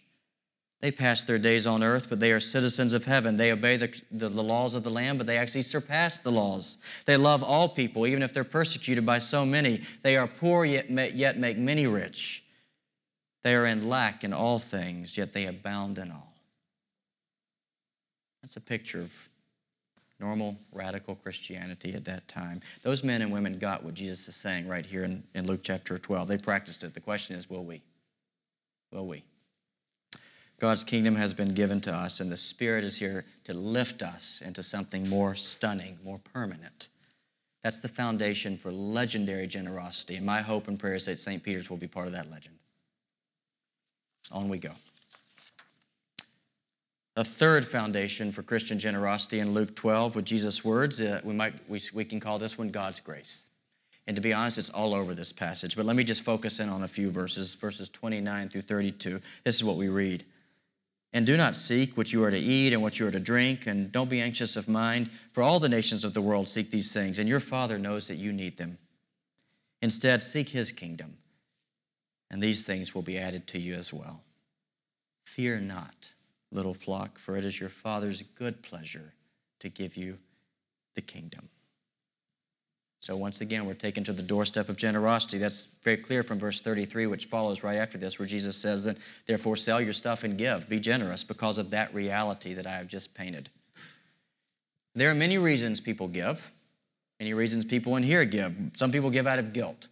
They 0.80 0.90
pass 0.90 1.24
their 1.24 1.38
days 1.38 1.66
on 1.66 1.82
earth, 1.82 2.10
but 2.10 2.20
they 2.20 2.32
are 2.32 2.40
citizens 2.40 2.92
of 2.92 3.06
heaven. 3.06 3.36
They 3.36 3.52
obey 3.52 3.76
the, 3.76 4.02
the, 4.10 4.28
the, 4.28 4.42
laws 4.42 4.74
of 4.74 4.82
the 4.82 4.90
land, 4.90 5.16
but 5.16 5.26
they 5.26 5.38
actually 5.38 5.62
surpass 5.62 6.20
the 6.20 6.30
laws. 6.30 6.76
They 7.06 7.16
love 7.16 7.42
all 7.42 7.68
people, 7.68 8.06
even 8.06 8.22
if 8.22 8.34
they're 8.34 8.44
persecuted 8.44 9.06
by 9.06 9.18
so 9.18 9.46
many. 9.46 9.80
They 10.02 10.18
are 10.18 10.26
poor, 10.26 10.66
yet, 10.66 10.90
yet 11.14 11.38
make 11.38 11.56
many 11.56 11.86
rich. 11.86 12.44
They 13.44 13.54
are 13.54 13.66
in 13.66 13.88
lack 13.88 14.24
in 14.24 14.32
all 14.32 14.58
things, 14.58 15.16
yet 15.16 15.32
they 15.32 15.46
abound 15.46 15.98
in 15.98 16.10
all. 16.10 16.34
That's 18.42 18.56
a 18.56 18.60
picture 18.60 18.98
of 18.98 19.10
normal 20.20 20.56
radical 20.72 21.14
Christianity 21.14 21.94
at 21.94 22.04
that 22.04 22.28
time. 22.28 22.60
Those 22.82 23.02
men 23.02 23.22
and 23.22 23.32
women 23.32 23.58
got 23.58 23.82
what 23.82 23.94
Jesus 23.94 24.28
is 24.28 24.36
saying 24.36 24.68
right 24.68 24.84
here 24.84 25.04
in, 25.04 25.22
in 25.34 25.46
Luke 25.46 25.60
chapter 25.62 25.96
12. 25.98 26.28
They 26.28 26.38
practiced 26.38 26.84
it. 26.84 26.94
The 26.94 27.00
question 27.00 27.36
is, 27.36 27.48
will 27.48 27.64
we? 27.64 27.82
Will 28.92 29.06
we? 29.06 29.24
God's 30.60 30.84
kingdom 30.84 31.16
has 31.16 31.34
been 31.34 31.52
given 31.52 31.80
to 31.82 31.92
us, 31.92 32.20
and 32.20 32.30
the 32.30 32.36
Spirit 32.36 32.84
is 32.84 32.96
here 32.96 33.24
to 33.44 33.54
lift 33.54 34.02
us 34.02 34.42
into 34.44 34.62
something 34.62 35.08
more 35.08 35.34
stunning, 35.34 35.98
more 36.04 36.20
permanent. 36.32 36.88
That's 37.62 37.78
the 37.78 37.88
foundation 37.88 38.56
for 38.56 38.70
legendary 38.70 39.46
generosity. 39.46 40.16
And 40.16 40.26
my 40.26 40.42
hope 40.42 40.68
and 40.68 40.78
prayer 40.78 40.94
is 40.94 41.06
that 41.06 41.18
St. 41.18 41.42
Peter's 41.42 41.70
will 41.70 41.78
be 41.78 41.88
part 41.88 42.06
of 42.06 42.12
that 42.12 42.30
legend. 42.30 42.56
On 44.30 44.48
we 44.48 44.58
go. 44.58 44.70
A 47.16 47.24
third 47.24 47.64
foundation 47.64 48.30
for 48.30 48.42
Christian 48.42 48.78
generosity 48.78 49.38
in 49.38 49.54
Luke 49.54 49.74
12 49.76 50.16
with 50.16 50.24
Jesus' 50.24 50.64
words, 50.64 51.00
uh, 51.00 51.20
we, 51.24 51.32
might, 51.32 51.54
we, 51.68 51.80
we 51.94 52.04
can 52.04 52.20
call 52.20 52.38
this 52.38 52.58
one 52.58 52.70
God's 52.70 53.00
grace. 53.00 53.48
And 54.06 54.16
to 54.16 54.20
be 54.20 54.34
honest, 54.34 54.58
it's 54.58 54.70
all 54.70 54.94
over 54.94 55.14
this 55.14 55.32
passage, 55.32 55.76
but 55.76 55.86
let 55.86 55.96
me 55.96 56.04
just 56.04 56.22
focus 56.22 56.60
in 56.60 56.68
on 56.68 56.82
a 56.82 56.88
few 56.88 57.10
verses, 57.10 57.54
verses 57.54 57.88
29 57.88 58.48
through 58.48 58.62
32. 58.62 59.20
This 59.44 59.54
is 59.54 59.64
what 59.64 59.76
we 59.76 59.88
read. 59.88 60.24
And 61.14 61.24
do 61.24 61.38
not 61.38 61.56
seek 61.56 61.96
what 61.96 62.12
you 62.12 62.22
are 62.24 62.30
to 62.30 62.36
eat 62.36 62.74
and 62.74 62.82
what 62.82 62.98
you 62.98 63.06
are 63.06 63.10
to 63.10 63.20
drink, 63.20 63.66
and 63.66 63.90
don't 63.90 64.10
be 64.10 64.20
anxious 64.20 64.56
of 64.56 64.68
mind, 64.68 65.10
for 65.32 65.42
all 65.42 65.58
the 65.58 65.68
nations 65.68 66.04
of 66.04 66.12
the 66.12 66.20
world 66.20 66.48
seek 66.48 66.70
these 66.70 66.92
things, 66.92 67.18
and 67.18 67.28
your 67.28 67.40
Father 67.40 67.78
knows 67.78 68.08
that 68.08 68.16
you 68.16 68.32
need 68.32 68.58
them. 68.58 68.76
Instead, 69.80 70.22
seek 70.22 70.50
his 70.50 70.72
kingdom 70.72 71.16
and 72.34 72.42
these 72.42 72.66
things 72.66 72.96
will 72.96 73.02
be 73.02 73.16
added 73.16 73.46
to 73.46 73.60
you 73.60 73.74
as 73.74 73.92
well. 73.92 74.24
Fear 75.22 75.60
not, 75.60 76.10
little 76.50 76.74
flock, 76.74 77.16
for 77.16 77.36
it 77.36 77.44
is 77.44 77.60
your 77.60 77.68
Father's 77.68 78.22
good 78.22 78.60
pleasure 78.60 79.14
to 79.60 79.68
give 79.68 79.96
you 79.96 80.16
the 80.96 81.00
kingdom. 81.00 81.48
So, 83.04 83.14
once 83.18 83.42
again, 83.42 83.66
we're 83.66 83.74
taken 83.74 84.02
to 84.04 84.14
the 84.14 84.22
doorstep 84.22 84.70
of 84.70 84.78
generosity. 84.78 85.36
That's 85.36 85.68
very 85.82 85.98
clear 85.98 86.22
from 86.22 86.38
verse 86.38 86.62
33, 86.62 87.06
which 87.06 87.26
follows 87.26 87.62
right 87.62 87.76
after 87.76 87.98
this, 87.98 88.18
where 88.18 88.26
Jesus 88.26 88.56
says 88.56 88.84
that, 88.84 88.96
therefore, 89.26 89.56
sell 89.56 89.78
your 89.78 89.92
stuff 89.92 90.24
and 90.24 90.38
give. 90.38 90.70
Be 90.70 90.80
generous 90.80 91.22
because 91.22 91.58
of 91.58 91.68
that 91.68 91.92
reality 91.92 92.54
that 92.54 92.66
I 92.66 92.70
have 92.70 92.88
just 92.88 93.14
painted. 93.14 93.50
There 94.94 95.10
are 95.10 95.14
many 95.14 95.36
reasons 95.36 95.82
people 95.82 96.08
give, 96.08 96.50
many 97.20 97.34
reasons 97.34 97.66
people 97.66 97.96
in 97.96 98.02
here 98.02 98.24
give. 98.24 98.58
Some 98.72 98.90
people 98.90 99.10
give 99.10 99.26
out 99.26 99.38
of 99.38 99.52
guilt. 99.52 99.88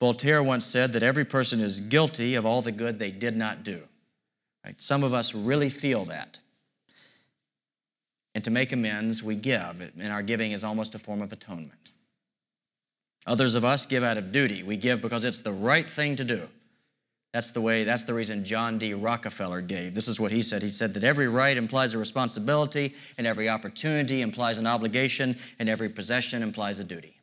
Voltaire 0.00 0.40
once 0.40 0.64
said 0.64 0.92
that 0.92 1.02
every 1.02 1.24
person 1.24 1.58
is 1.58 1.80
guilty 1.80 2.36
of 2.36 2.46
all 2.46 2.62
the 2.62 2.70
good 2.70 3.00
they 3.00 3.10
did 3.10 3.36
not 3.36 3.64
do. 3.64 3.82
Right? 4.64 4.80
Some 4.80 5.02
of 5.02 5.12
us 5.12 5.34
really 5.34 5.70
feel 5.70 6.04
that. 6.04 6.38
And 8.36 8.44
to 8.44 8.52
make 8.52 8.70
amends, 8.70 9.24
we 9.24 9.34
give, 9.34 9.92
and 10.00 10.12
our 10.12 10.22
giving 10.22 10.52
is 10.52 10.62
almost 10.62 10.94
a 10.94 11.00
form 11.00 11.20
of 11.20 11.32
atonement. 11.32 11.72
Others 13.28 13.54
of 13.54 13.64
us 13.64 13.84
give 13.84 14.02
out 14.02 14.16
of 14.16 14.32
duty. 14.32 14.62
We 14.62 14.78
give 14.78 15.02
because 15.02 15.24
it's 15.24 15.40
the 15.40 15.52
right 15.52 15.84
thing 15.84 16.16
to 16.16 16.24
do. 16.24 16.42
That's 17.34 17.50
the 17.50 17.60
way, 17.60 17.84
that's 17.84 18.04
the 18.04 18.14
reason 18.14 18.42
John 18.42 18.78
D. 18.78 18.94
Rockefeller 18.94 19.60
gave. 19.60 19.94
This 19.94 20.08
is 20.08 20.18
what 20.18 20.32
he 20.32 20.40
said. 20.40 20.62
He 20.62 20.68
said 20.68 20.94
that 20.94 21.04
every 21.04 21.28
right 21.28 21.56
implies 21.56 21.92
a 21.92 21.98
responsibility, 21.98 22.94
and 23.18 23.26
every 23.26 23.50
opportunity 23.50 24.22
implies 24.22 24.58
an 24.58 24.66
obligation, 24.66 25.36
and 25.58 25.68
every 25.68 25.90
possession 25.90 26.42
implies 26.42 26.80
a 26.80 26.84
duty. 26.84 27.20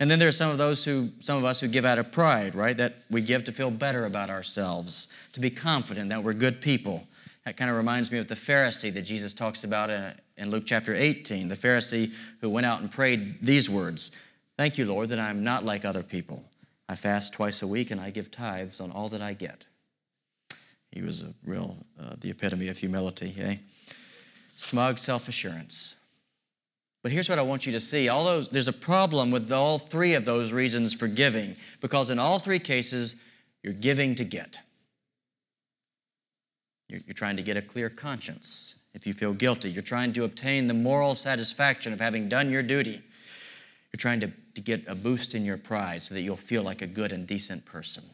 And 0.00 0.10
then 0.10 0.18
there's 0.18 0.36
some 0.36 0.50
of 0.50 0.58
those 0.58 0.84
who, 0.84 1.10
some 1.20 1.38
of 1.38 1.44
us 1.44 1.60
who 1.60 1.68
give 1.68 1.84
out 1.84 1.98
of 1.98 2.10
pride, 2.10 2.56
right? 2.56 2.76
That 2.76 2.96
we 3.10 3.20
give 3.20 3.44
to 3.44 3.52
feel 3.52 3.70
better 3.70 4.06
about 4.06 4.28
ourselves, 4.28 5.06
to 5.34 5.40
be 5.40 5.50
confident 5.50 6.08
that 6.08 6.22
we're 6.22 6.34
good 6.34 6.60
people. 6.60 7.06
That 7.44 7.56
kind 7.56 7.70
of 7.70 7.76
reminds 7.76 8.10
me 8.10 8.18
of 8.18 8.26
the 8.26 8.34
Pharisee 8.34 8.92
that 8.92 9.02
Jesus 9.02 9.32
talks 9.32 9.62
about 9.62 9.88
in 10.36 10.50
Luke 10.50 10.64
chapter 10.66 10.94
18. 10.94 11.46
The 11.46 11.54
Pharisee 11.54 12.12
who 12.40 12.50
went 12.50 12.66
out 12.66 12.80
and 12.80 12.90
prayed 12.90 13.38
these 13.40 13.70
words 13.70 14.10
Thank 14.58 14.76
you, 14.76 14.86
Lord, 14.86 15.10
that 15.10 15.20
I'm 15.20 15.44
not 15.44 15.64
like 15.64 15.84
other 15.84 16.02
people. 16.02 16.44
I 16.88 16.96
fast 16.96 17.32
twice 17.32 17.62
a 17.62 17.66
week 17.66 17.92
and 17.92 18.00
I 18.00 18.10
give 18.10 18.28
tithes 18.28 18.80
on 18.80 18.90
all 18.90 19.08
that 19.10 19.22
I 19.22 19.32
get. 19.32 19.64
He 20.90 21.00
was 21.00 21.22
a 21.22 21.32
real, 21.44 21.76
uh, 22.00 22.16
the 22.20 22.30
epitome 22.30 22.66
of 22.66 22.76
humility, 22.76 23.32
eh? 23.38 23.56
Smug 24.54 24.98
self 24.98 25.28
assurance. 25.28 25.94
But 27.04 27.12
here's 27.12 27.28
what 27.28 27.38
I 27.38 27.42
want 27.42 27.66
you 27.66 27.72
to 27.72 27.80
see. 27.80 28.08
All 28.08 28.24
those, 28.24 28.48
there's 28.48 28.66
a 28.66 28.72
problem 28.72 29.30
with 29.30 29.52
all 29.52 29.78
three 29.78 30.14
of 30.14 30.24
those 30.24 30.52
reasons 30.52 30.92
for 30.92 31.06
giving, 31.06 31.54
because 31.80 32.10
in 32.10 32.18
all 32.18 32.40
three 32.40 32.58
cases, 32.58 33.14
you're 33.62 33.72
giving 33.72 34.16
to 34.16 34.24
get. 34.24 34.58
You're, 36.88 37.00
you're 37.06 37.14
trying 37.14 37.36
to 37.36 37.44
get 37.44 37.56
a 37.56 37.62
clear 37.62 37.90
conscience 37.90 38.80
if 38.92 39.06
you 39.06 39.12
feel 39.12 39.34
guilty. 39.34 39.70
You're 39.70 39.82
trying 39.84 40.12
to 40.14 40.24
obtain 40.24 40.66
the 40.66 40.74
moral 40.74 41.14
satisfaction 41.14 41.92
of 41.92 42.00
having 42.00 42.28
done 42.28 42.50
your 42.50 42.64
duty. 42.64 43.02
You're 43.92 43.98
trying 43.98 44.20
to, 44.20 44.30
to 44.54 44.60
get 44.60 44.86
a 44.88 44.94
boost 44.94 45.34
in 45.34 45.44
your 45.44 45.56
pride 45.56 46.02
so 46.02 46.14
that 46.14 46.22
you'll 46.22 46.36
feel 46.36 46.62
like 46.62 46.82
a 46.82 46.86
good 46.86 47.12
and 47.12 47.26
decent 47.26 47.64
person. 47.64 48.04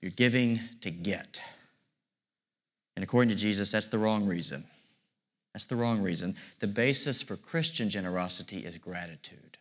You're 0.00 0.10
giving 0.10 0.58
to 0.80 0.90
get. 0.90 1.40
And 2.96 3.02
according 3.02 3.30
to 3.30 3.36
Jesus, 3.36 3.72
that's 3.72 3.86
the 3.86 3.98
wrong 3.98 4.26
reason. 4.26 4.64
That's 5.54 5.64
the 5.66 5.76
wrong 5.76 6.02
reason. 6.02 6.34
The 6.60 6.66
basis 6.66 7.22
for 7.22 7.36
Christian 7.36 7.88
generosity 7.88 8.58
is 8.58 8.78
gratitude. 8.78 9.58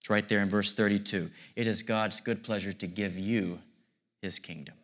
It's 0.00 0.10
right 0.10 0.26
there 0.28 0.42
in 0.42 0.48
verse 0.48 0.72
32. 0.72 1.30
It 1.56 1.66
is 1.66 1.82
God's 1.82 2.20
good 2.20 2.42
pleasure 2.42 2.72
to 2.72 2.86
give 2.86 3.18
you 3.18 3.58
his 4.22 4.38
kingdom. 4.38 4.74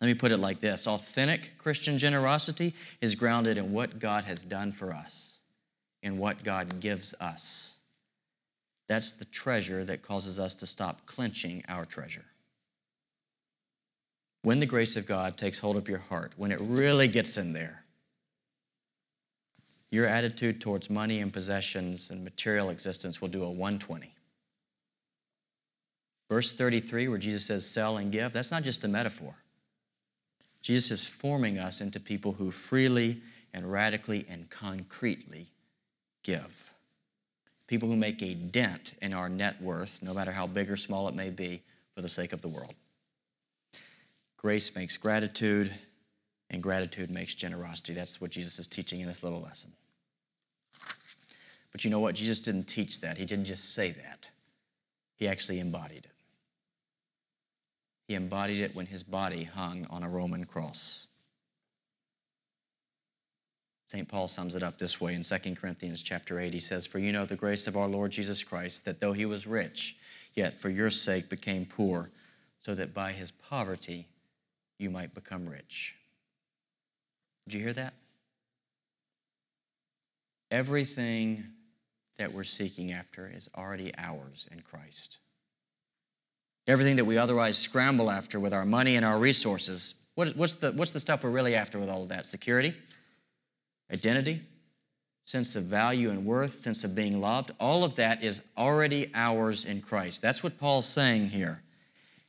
Let 0.00 0.08
me 0.08 0.14
put 0.14 0.32
it 0.32 0.38
like 0.38 0.58
this 0.58 0.88
authentic 0.88 1.56
Christian 1.58 1.96
generosity 1.96 2.74
is 3.00 3.14
grounded 3.14 3.56
in 3.56 3.72
what 3.72 4.00
God 4.00 4.24
has 4.24 4.42
done 4.42 4.72
for 4.72 4.92
us, 4.92 5.40
in 6.02 6.18
what 6.18 6.42
God 6.42 6.80
gives 6.80 7.14
us. 7.20 7.78
That's 8.92 9.12
the 9.12 9.24
treasure 9.24 9.84
that 9.84 10.02
causes 10.02 10.38
us 10.38 10.54
to 10.56 10.66
stop 10.66 11.06
clenching 11.06 11.64
our 11.66 11.86
treasure. 11.86 12.26
When 14.42 14.60
the 14.60 14.66
grace 14.66 14.98
of 14.98 15.06
God 15.06 15.38
takes 15.38 15.58
hold 15.58 15.78
of 15.78 15.88
your 15.88 15.96
heart, 15.96 16.34
when 16.36 16.52
it 16.52 16.58
really 16.60 17.08
gets 17.08 17.38
in 17.38 17.54
there, 17.54 17.84
your 19.90 20.06
attitude 20.06 20.60
towards 20.60 20.90
money 20.90 21.20
and 21.20 21.32
possessions 21.32 22.10
and 22.10 22.22
material 22.22 22.68
existence 22.68 23.18
will 23.18 23.28
do 23.28 23.42
a 23.42 23.50
120. 23.50 24.12
Verse 26.28 26.52
33, 26.52 27.08
where 27.08 27.16
Jesus 27.16 27.46
says, 27.46 27.66
sell 27.66 27.96
and 27.96 28.12
give, 28.12 28.34
that's 28.34 28.50
not 28.50 28.62
just 28.62 28.84
a 28.84 28.88
metaphor. 28.88 29.32
Jesus 30.60 30.90
is 30.90 31.08
forming 31.08 31.58
us 31.58 31.80
into 31.80 31.98
people 31.98 32.32
who 32.32 32.50
freely 32.50 33.22
and 33.54 33.72
radically 33.72 34.26
and 34.28 34.50
concretely 34.50 35.46
give. 36.24 36.74
People 37.72 37.88
who 37.88 37.96
make 37.96 38.20
a 38.20 38.34
dent 38.34 38.92
in 39.00 39.14
our 39.14 39.30
net 39.30 39.58
worth, 39.62 40.02
no 40.02 40.12
matter 40.12 40.30
how 40.30 40.46
big 40.46 40.70
or 40.70 40.76
small 40.76 41.08
it 41.08 41.14
may 41.14 41.30
be, 41.30 41.62
for 41.94 42.02
the 42.02 42.08
sake 42.08 42.34
of 42.34 42.42
the 42.42 42.48
world. 42.48 42.74
Grace 44.36 44.76
makes 44.76 44.98
gratitude, 44.98 45.72
and 46.50 46.62
gratitude 46.62 47.10
makes 47.10 47.34
generosity. 47.34 47.94
That's 47.94 48.20
what 48.20 48.30
Jesus 48.30 48.58
is 48.58 48.66
teaching 48.66 49.00
in 49.00 49.06
this 49.06 49.22
little 49.22 49.40
lesson. 49.40 49.72
But 51.70 51.82
you 51.82 51.90
know 51.90 52.00
what? 52.00 52.14
Jesus 52.14 52.42
didn't 52.42 52.64
teach 52.64 53.00
that. 53.00 53.16
He 53.16 53.24
didn't 53.24 53.46
just 53.46 53.74
say 53.74 53.92
that, 53.92 54.30
he 55.16 55.26
actually 55.26 55.58
embodied 55.58 56.04
it. 56.04 56.12
He 58.06 58.16
embodied 58.16 58.60
it 58.60 58.74
when 58.74 58.84
his 58.84 59.02
body 59.02 59.44
hung 59.44 59.86
on 59.88 60.02
a 60.02 60.10
Roman 60.10 60.44
cross. 60.44 61.06
St. 63.92 64.08
Paul 64.08 64.26
sums 64.26 64.54
it 64.54 64.62
up 64.62 64.78
this 64.78 65.02
way 65.02 65.14
in 65.14 65.22
2 65.22 65.54
Corinthians 65.54 66.02
chapter 66.02 66.40
8. 66.40 66.54
He 66.54 66.60
says, 66.60 66.86
For 66.86 66.98
you 66.98 67.12
know 67.12 67.26
the 67.26 67.36
grace 67.36 67.66
of 67.66 67.76
our 67.76 67.86
Lord 67.86 68.10
Jesus 68.10 68.42
Christ, 68.42 68.86
that 68.86 69.00
though 69.00 69.12
he 69.12 69.26
was 69.26 69.46
rich, 69.46 69.96
yet 70.32 70.54
for 70.54 70.70
your 70.70 70.88
sake 70.88 71.28
became 71.28 71.66
poor, 71.66 72.08
so 72.62 72.74
that 72.74 72.94
by 72.94 73.12
his 73.12 73.32
poverty 73.32 74.06
you 74.78 74.88
might 74.88 75.12
become 75.12 75.46
rich. 75.46 75.94
Did 77.44 77.52
you 77.52 77.60
hear 77.60 77.74
that? 77.74 77.92
Everything 80.50 81.44
that 82.16 82.32
we're 82.32 82.44
seeking 82.44 82.92
after 82.92 83.30
is 83.30 83.50
already 83.54 83.92
ours 83.98 84.48
in 84.50 84.62
Christ. 84.62 85.18
Everything 86.66 86.96
that 86.96 87.04
we 87.04 87.18
otherwise 87.18 87.58
scramble 87.58 88.10
after 88.10 88.40
with 88.40 88.54
our 88.54 88.64
money 88.64 88.96
and 88.96 89.04
our 89.04 89.18
resources, 89.18 89.94
what, 90.14 90.28
what's, 90.28 90.54
the, 90.54 90.72
what's 90.72 90.92
the 90.92 91.00
stuff 91.00 91.22
we're 91.22 91.30
really 91.30 91.54
after 91.54 91.78
with 91.78 91.90
all 91.90 92.04
of 92.04 92.08
that? 92.08 92.24
Security? 92.24 92.72
Identity? 93.92 94.40
Sense 95.24 95.54
of 95.54 95.64
value 95.64 96.10
and 96.10 96.24
worth? 96.24 96.52
Sense 96.52 96.84
of 96.84 96.94
being 96.94 97.20
loved? 97.20 97.52
All 97.60 97.84
of 97.84 97.94
that 97.96 98.22
is 98.22 98.42
already 98.56 99.10
ours 99.14 99.64
in 99.64 99.80
Christ. 99.80 100.22
That's 100.22 100.42
what 100.42 100.58
Paul's 100.58 100.86
saying 100.86 101.28
here. 101.28 101.62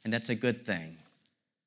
And 0.03 0.11
that's 0.11 0.29
a 0.29 0.35
good 0.35 0.65
thing 0.65 0.97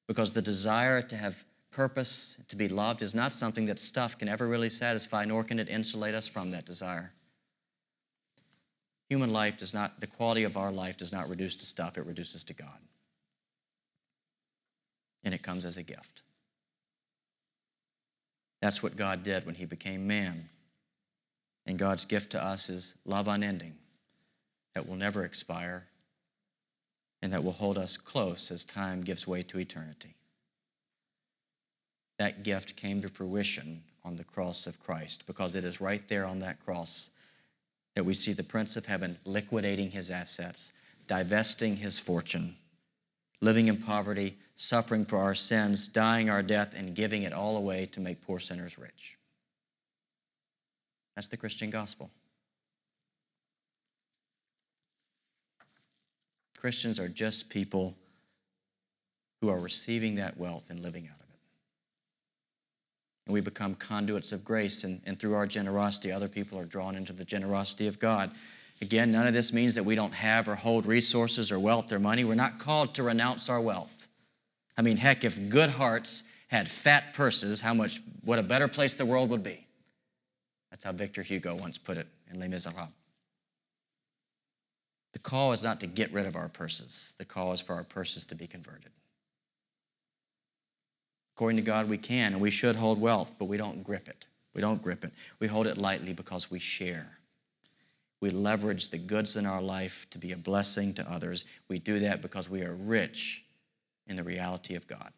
because 0.06 0.32
the 0.32 0.42
desire 0.42 1.02
to 1.02 1.16
have 1.16 1.42
purpose, 1.72 2.38
to 2.48 2.56
be 2.56 2.68
loved, 2.68 3.02
is 3.02 3.14
not 3.14 3.32
something 3.32 3.66
that 3.66 3.78
stuff 3.78 4.16
can 4.16 4.28
ever 4.28 4.46
really 4.46 4.68
satisfy, 4.68 5.24
nor 5.24 5.42
can 5.44 5.58
it 5.58 5.68
insulate 5.68 6.14
us 6.14 6.28
from 6.28 6.50
that 6.52 6.64
desire. 6.64 7.12
Human 9.08 9.32
life 9.32 9.58
does 9.58 9.72
not, 9.72 10.00
the 10.00 10.06
quality 10.06 10.44
of 10.44 10.56
our 10.56 10.72
life 10.72 10.96
does 10.96 11.12
not 11.12 11.28
reduce 11.28 11.56
to 11.56 11.66
stuff, 11.66 11.96
it 11.96 12.06
reduces 12.06 12.44
to 12.44 12.54
God. 12.54 12.78
And 15.24 15.34
it 15.34 15.42
comes 15.42 15.64
as 15.64 15.76
a 15.76 15.82
gift. 15.82 16.22
That's 18.66 18.82
what 18.82 18.96
God 18.96 19.22
did 19.22 19.46
when 19.46 19.54
He 19.54 19.64
became 19.64 20.08
man. 20.08 20.42
And 21.68 21.78
God's 21.78 22.04
gift 22.04 22.32
to 22.32 22.44
us 22.44 22.68
is 22.68 22.96
love 23.04 23.28
unending 23.28 23.76
that 24.74 24.88
will 24.88 24.96
never 24.96 25.24
expire 25.24 25.86
and 27.22 27.32
that 27.32 27.44
will 27.44 27.52
hold 27.52 27.78
us 27.78 27.96
close 27.96 28.50
as 28.50 28.64
time 28.64 29.02
gives 29.02 29.24
way 29.24 29.44
to 29.44 29.60
eternity. 29.60 30.16
That 32.18 32.42
gift 32.42 32.74
came 32.74 33.00
to 33.02 33.08
fruition 33.08 33.84
on 34.04 34.16
the 34.16 34.24
cross 34.24 34.66
of 34.66 34.80
Christ 34.80 35.28
because 35.28 35.54
it 35.54 35.64
is 35.64 35.80
right 35.80 36.02
there 36.08 36.26
on 36.26 36.40
that 36.40 36.58
cross 36.58 37.10
that 37.94 38.04
we 38.04 38.14
see 38.14 38.32
the 38.32 38.42
Prince 38.42 38.76
of 38.76 38.86
Heaven 38.86 39.16
liquidating 39.24 39.92
his 39.92 40.10
assets, 40.10 40.72
divesting 41.06 41.76
his 41.76 42.00
fortune, 42.00 42.56
living 43.40 43.68
in 43.68 43.76
poverty, 43.76 44.36
suffering 44.54 45.04
for 45.04 45.18
our 45.18 45.34
sins, 45.34 45.88
dying 45.88 46.30
our 46.30 46.42
death, 46.42 46.74
and 46.76 46.94
giving 46.94 47.22
it 47.22 47.32
all 47.32 47.56
away 47.56 47.86
to 47.92 48.00
make 48.00 48.22
poor 48.22 48.38
sinners 48.38 48.78
rich. 48.78 49.16
That's 51.14 51.28
the 51.28 51.36
Christian 51.36 51.70
gospel. 51.70 52.10
Christians 56.58 56.98
are 56.98 57.08
just 57.08 57.48
people 57.48 57.94
who 59.40 59.48
are 59.48 59.60
receiving 59.60 60.16
that 60.16 60.36
wealth 60.36 60.70
and 60.70 60.80
living 60.80 61.06
out 61.06 61.20
of 61.20 61.28
it. 61.30 61.38
And 63.26 63.34
we 63.34 63.40
become 63.40 63.74
conduits 63.74 64.32
of 64.32 64.44
grace, 64.44 64.84
and, 64.84 65.00
and 65.06 65.18
through 65.18 65.34
our 65.34 65.46
generosity, 65.46 66.10
other 66.10 66.28
people 66.28 66.58
are 66.58 66.64
drawn 66.64 66.96
into 66.96 67.12
the 67.12 67.24
generosity 67.24 67.86
of 67.86 67.98
God. 67.98 68.30
Again, 68.82 69.10
none 69.10 69.26
of 69.26 69.32
this 69.32 69.52
means 69.52 69.74
that 69.76 69.84
we 69.84 69.94
don't 69.94 70.14
have 70.14 70.48
or 70.48 70.54
hold 70.54 70.86
resources 70.86 71.50
or 71.50 71.58
wealth 71.58 71.92
or 71.92 71.98
money. 71.98 72.24
We're 72.24 72.34
not 72.34 72.58
called 72.58 72.94
to 72.96 73.02
renounce 73.02 73.48
our 73.48 73.60
wealth. 73.60 74.08
I 74.76 74.82
mean, 74.82 74.98
heck, 74.98 75.24
if 75.24 75.48
good 75.48 75.70
hearts 75.70 76.24
had 76.48 76.68
fat 76.68 77.14
purses, 77.14 77.60
how 77.60 77.74
much, 77.74 78.00
what 78.24 78.38
a 78.38 78.42
better 78.42 78.68
place 78.68 78.94
the 78.94 79.06
world 79.06 79.30
would 79.30 79.42
be. 79.42 79.66
That's 80.70 80.84
how 80.84 80.92
Victor 80.92 81.22
Hugo 81.22 81.56
once 81.56 81.78
put 81.78 81.96
it 81.96 82.06
in 82.30 82.38
Les 82.38 82.48
Miserables. 82.48 82.90
The 85.12 85.18
call 85.20 85.52
is 85.52 85.62
not 85.62 85.80
to 85.80 85.86
get 85.86 86.12
rid 86.12 86.26
of 86.26 86.36
our 86.36 86.48
purses, 86.48 87.14
the 87.18 87.24
call 87.24 87.52
is 87.52 87.60
for 87.62 87.74
our 87.74 87.84
purses 87.84 88.26
to 88.26 88.34
be 88.34 88.46
converted. 88.46 88.90
According 91.34 91.56
to 91.56 91.62
God, 91.62 91.88
we 91.88 91.96
can 91.96 92.32
and 92.32 92.40
we 92.40 92.50
should 92.50 92.76
hold 92.76 93.00
wealth, 93.00 93.34
but 93.38 93.46
we 93.46 93.56
don't 93.56 93.82
grip 93.82 94.08
it. 94.08 94.26
We 94.54 94.60
don't 94.60 94.82
grip 94.82 95.04
it. 95.04 95.12
We 95.38 95.46
hold 95.46 95.66
it 95.66 95.76
lightly 95.76 96.12
because 96.12 96.50
we 96.50 96.58
share. 96.58 97.15
We 98.20 98.30
leverage 98.30 98.88
the 98.88 98.98
goods 98.98 99.36
in 99.36 99.46
our 99.46 99.60
life 99.60 100.06
to 100.10 100.18
be 100.18 100.32
a 100.32 100.38
blessing 100.38 100.94
to 100.94 101.10
others. 101.10 101.44
We 101.68 101.78
do 101.78 101.98
that 102.00 102.22
because 102.22 102.48
we 102.48 102.62
are 102.62 102.74
rich 102.74 103.44
in 104.06 104.16
the 104.16 104.24
reality 104.24 104.74
of 104.74 104.86
God. 104.86 105.12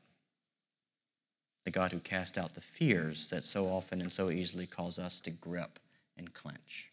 The 1.65 1.71
God 1.71 1.93
who 1.93 2.01
cast 2.01 2.39
out 2.39 2.55
the 2.55 2.61
fears 2.61 3.31
that 3.31 3.43
so 3.43 3.67
often 3.67 4.01
and 4.01 4.11
so 4.11 4.31
easily 4.31 4.67
cause 4.67 4.99
us 4.99 5.21
to 5.21 5.31
grip 5.31 5.79
and 6.17 6.33
clench. 6.33 6.91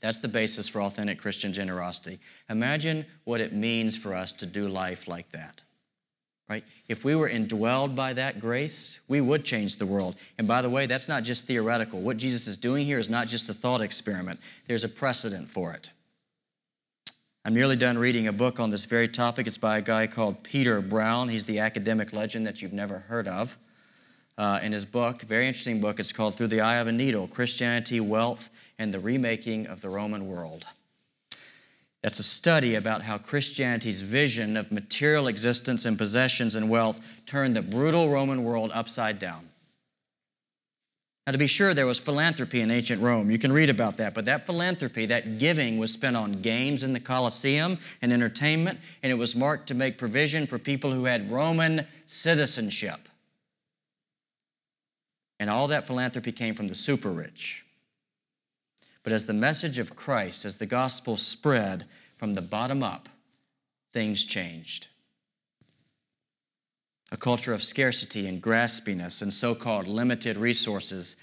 That's 0.00 0.18
the 0.18 0.28
basis 0.28 0.68
for 0.68 0.80
authentic 0.82 1.18
Christian 1.18 1.52
generosity. 1.52 2.20
Imagine 2.48 3.04
what 3.24 3.40
it 3.40 3.52
means 3.52 3.96
for 3.96 4.14
us 4.14 4.32
to 4.34 4.46
do 4.46 4.68
life 4.68 5.08
like 5.08 5.30
that. 5.30 5.62
Right? 6.50 6.64
If 6.88 7.04
we 7.04 7.14
were 7.14 7.28
indwelled 7.28 7.94
by 7.94 8.12
that 8.14 8.40
grace, 8.40 8.98
we 9.06 9.20
would 9.20 9.44
change 9.44 9.76
the 9.76 9.86
world. 9.86 10.16
And 10.36 10.48
by 10.48 10.62
the 10.62 10.68
way, 10.68 10.86
that's 10.86 11.08
not 11.08 11.22
just 11.22 11.46
theoretical. 11.46 12.00
What 12.00 12.16
Jesus 12.16 12.48
is 12.48 12.56
doing 12.56 12.84
here 12.84 12.98
is 12.98 13.08
not 13.08 13.28
just 13.28 13.48
a 13.48 13.54
thought 13.54 13.80
experiment, 13.80 14.40
there's 14.66 14.82
a 14.82 14.88
precedent 14.88 15.48
for 15.48 15.72
it. 15.72 15.90
I'm 17.44 17.54
nearly 17.54 17.76
done 17.76 17.96
reading 17.96 18.26
a 18.26 18.32
book 18.32 18.58
on 18.58 18.68
this 18.68 18.84
very 18.84 19.06
topic. 19.06 19.46
It's 19.46 19.58
by 19.58 19.78
a 19.78 19.82
guy 19.82 20.08
called 20.08 20.42
Peter 20.42 20.80
Brown. 20.80 21.28
He's 21.28 21.44
the 21.44 21.60
academic 21.60 22.12
legend 22.12 22.46
that 22.46 22.60
you've 22.60 22.72
never 22.72 22.98
heard 22.98 23.28
of. 23.28 23.56
Uh, 24.36 24.58
in 24.60 24.72
his 24.72 24.84
book, 24.84 25.22
very 25.22 25.46
interesting 25.46 25.80
book, 25.80 26.00
it's 26.00 26.12
called 26.12 26.34
Through 26.34 26.48
the 26.48 26.62
Eye 26.62 26.78
of 26.78 26.88
a 26.88 26.92
Needle 26.92 27.28
Christianity, 27.28 28.00
Wealth, 28.00 28.50
and 28.76 28.92
the 28.92 28.98
remaking 28.98 29.68
of 29.68 29.82
the 29.82 29.88
Roman 29.88 30.26
world. 30.26 30.64
That's 32.02 32.18
a 32.18 32.24
study 32.24 32.76
about 32.76 33.02
how 33.02 33.18
Christianity's 33.18 34.00
vision 34.00 34.56
of 34.56 34.72
material 34.72 35.26
existence 35.28 35.84
and 35.84 35.98
possessions 35.98 36.54
and 36.54 36.70
wealth 36.70 37.22
turned 37.26 37.54
the 37.54 37.62
brutal 37.62 38.08
Roman 38.08 38.42
world 38.42 38.70
upside 38.74 39.18
down. 39.18 39.50
Now, 41.26 41.32
to 41.32 41.38
be 41.38 41.46
sure, 41.46 41.74
there 41.74 41.86
was 41.86 42.00
philanthropy 42.00 42.62
in 42.62 42.70
ancient 42.70 43.02
Rome. 43.02 43.30
You 43.30 43.38
can 43.38 43.52
read 43.52 43.68
about 43.68 43.98
that. 43.98 44.14
But 44.14 44.24
that 44.24 44.46
philanthropy, 44.46 45.06
that 45.06 45.38
giving, 45.38 45.78
was 45.78 45.92
spent 45.92 46.16
on 46.16 46.40
games 46.40 46.82
in 46.82 46.94
the 46.94 47.00
Colosseum 47.00 47.76
and 48.00 48.12
entertainment, 48.12 48.80
and 49.02 49.12
it 49.12 49.16
was 49.16 49.36
marked 49.36 49.68
to 49.68 49.74
make 49.74 49.98
provision 49.98 50.46
for 50.46 50.58
people 50.58 50.90
who 50.90 51.04
had 51.04 51.30
Roman 51.30 51.86
citizenship. 52.06 53.08
And 55.38 55.50
all 55.50 55.68
that 55.68 55.86
philanthropy 55.86 56.32
came 56.32 56.54
from 56.54 56.68
the 56.68 56.74
super 56.74 57.10
rich. 57.10 57.64
But 59.02 59.12
as 59.12 59.24
the 59.24 59.32
message 59.32 59.78
of 59.78 59.96
Christ, 59.96 60.44
as 60.44 60.56
the 60.56 60.66
gospel 60.66 61.16
spread 61.16 61.84
from 62.16 62.34
the 62.34 62.42
bottom 62.42 62.82
up, 62.82 63.08
things 63.92 64.24
changed. 64.24 64.88
A 67.12 67.16
culture 67.16 67.52
of 67.52 67.62
scarcity 67.62 68.28
and 68.28 68.42
graspiness 68.42 69.22
and 69.22 69.32
so 69.32 69.54
called 69.54 69.86
limited 69.86 70.36
resources 70.36 71.16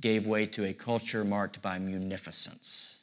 gave 0.00 0.26
way 0.26 0.46
to 0.46 0.64
a 0.64 0.72
culture 0.72 1.24
marked 1.24 1.60
by 1.60 1.78
munificence. 1.78 3.00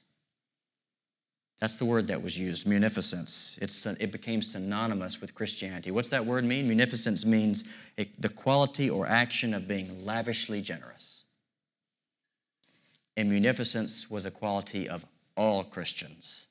That's 1.59 1.75
the 1.75 1.85
word 1.85 2.07
that 2.07 2.21
was 2.21 2.37
used, 2.37 2.67
munificence. 2.67 3.57
It's, 3.61 3.85
it 3.85 4.11
became 4.11 4.41
synonymous 4.41 5.21
with 5.21 5.33
Christianity. 5.33 5.91
What's 5.91 6.09
that 6.09 6.25
word 6.25 6.43
mean? 6.43 6.67
Munificence 6.67 7.25
means 7.25 7.63
the 7.95 8.29
quality 8.29 8.89
or 8.89 9.07
action 9.07 9.53
of 9.53 9.67
being 9.67 10.05
lavishly 10.05 10.61
generous. 10.61 11.14
And 13.17 13.29
munificence 13.29 14.09
was 14.09 14.25
a 14.25 14.31
quality 14.31 14.89
of 14.89 15.05
all 15.37 15.63
Christians, 15.63 16.47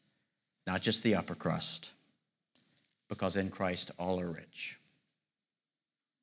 not 0.67 0.83
just 0.83 1.03
the 1.03 1.15
upper 1.15 1.35
crust, 1.35 1.91
because 3.09 3.37
in 3.37 3.51
Christ 3.51 3.91
all 3.99 4.21
are 4.21 4.31
rich. 4.31 4.79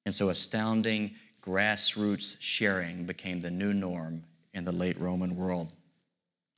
And 0.06 0.14
so 0.14 0.30
astounding 0.30 1.12
grassroots 1.42 2.38
sharing 2.40 3.06
became 3.06 3.40
the 3.40 3.52
new 3.52 3.74
norm 3.74 4.24
in 4.54 4.64
the 4.64 4.72
late 4.72 5.00
Roman 5.00 5.36
world. 5.36 5.72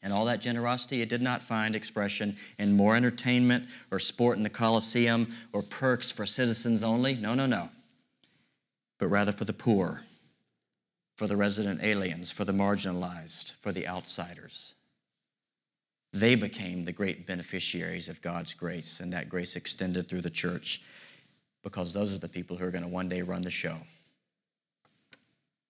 And 0.02 0.12
all 0.12 0.26
that 0.26 0.42
generosity, 0.42 1.02
it 1.02 1.08
did 1.08 1.22
not 1.22 1.42
find 1.42 1.76
expression 1.76 2.36
in 2.60 2.76
more 2.76 2.96
entertainment 2.96 3.70
or 3.90 4.00
sport 4.00 4.36
in 4.36 4.44
the 4.44 4.50
Colosseum 4.50 5.28
or 5.54 5.62
perks 5.62 6.12
for 6.12 6.26
citizens 6.26 6.84
only. 6.84 7.16
No, 7.16 7.34
no, 7.36 7.46
no. 7.46 7.70
But 9.00 9.08
rather 9.08 9.32
for 9.32 9.46
the 9.46 9.54
poor, 9.54 10.02
for 11.16 11.28
the 11.28 11.38
resident 11.38 11.84
aliens, 11.84 12.32
for 12.32 12.46
the 12.46 12.52
marginalized, 12.52 13.56
for 13.56 13.72
the 13.72 13.88
outsiders. 13.88 14.74
They 16.12 16.36
became 16.36 16.86
the 16.86 16.92
great 16.92 17.26
beneficiaries 17.26 18.10
of 18.10 18.22
God's 18.22 18.54
grace, 18.54 19.00
and 19.00 19.12
that 19.14 19.30
grace 19.30 19.56
extended 19.56 20.08
through 20.08 20.22
the 20.22 20.30
church 20.30 20.82
because 21.64 21.94
those 21.94 22.14
are 22.14 22.20
the 22.20 22.30
people 22.30 22.56
who 22.56 22.66
are 22.66 22.72
going 22.72 22.84
to 22.84 22.90
one 22.90 23.10
day 23.10 23.22
run 23.22 23.42
the 23.42 23.50
show. 23.50 23.78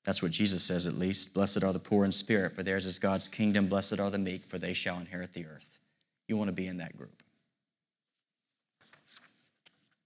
That's 0.04 0.22
what 0.22 0.32
Jesus 0.32 0.62
says, 0.62 0.86
at 0.86 0.96
least. 0.96 1.34
Blessed 1.34 1.64
are 1.64 1.72
the 1.72 1.80
poor 1.80 2.04
in 2.04 2.12
spirit, 2.12 2.52
for 2.52 2.62
theirs 2.62 2.86
is 2.86 3.00
God's 3.00 3.30
kingdom. 3.30 3.68
Blessed 3.68 4.00
are 4.00 4.10
the 4.10 4.18
meek, 4.18 4.42
for 4.42 4.58
they 4.58 4.74
shall 4.74 5.00
inherit 5.00 5.32
the 5.32 5.46
earth. 5.46 5.80
You 6.28 6.36
want 6.36 6.50
to 6.50 6.56
be 6.56 6.68
in 6.68 6.78
that 6.78 6.98
group. 6.98 7.23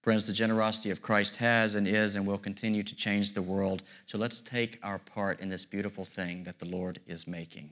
Friends, 0.07 0.25
the 0.25 0.31
generosity 0.31 0.89
of 0.89 1.01
Christ 1.01 1.35
has 1.35 1.75
and 1.75 1.85
is 1.85 2.15
and 2.15 2.25
will 2.25 2.37
continue 2.37 2.81
to 2.81 2.95
change 2.95 3.33
the 3.33 3.41
world. 3.41 3.83
So 4.05 4.17
let's 4.17 4.39
take 4.39 4.79
our 4.81 4.99
part 4.99 5.41
in 5.41 5.49
this 5.49 5.65
beautiful 5.65 6.05
thing 6.05 6.43
that 6.43 6.59
the 6.59 6.65
Lord 6.65 6.99
is 7.07 7.27
making. 7.27 7.65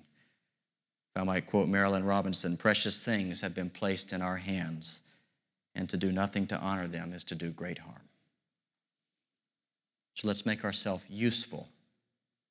If 1.15 1.21
I 1.21 1.23
might 1.23 1.45
quote 1.45 1.69
Marilynne 1.69 2.05
Robinson 2.05 2.57
precious 2.57 3.01
things 3.01 3.39
have 3.39 3.55
been 3.55 3.69
placed 3.69 4.11
in 4.11 4.21
our 4.21 4.35
hands, 4.35 5.01
and 5.75 5.87
to 5.87 5.95
do 5.95 6.11
nothing 6.11 6.45
to 6.47 6.59
honor 6.59 6.87
them 6.87 7.13
is 7.13 7.23
to 7.23 7.35
do 7.35 7.51
great 7.51 7.77
harm. 7.77 8.09
So 10.15 10.27
let's 10.27 10.45
make 10.45 10.65
ourselves 10.65 11.05
useful 11.09 11.69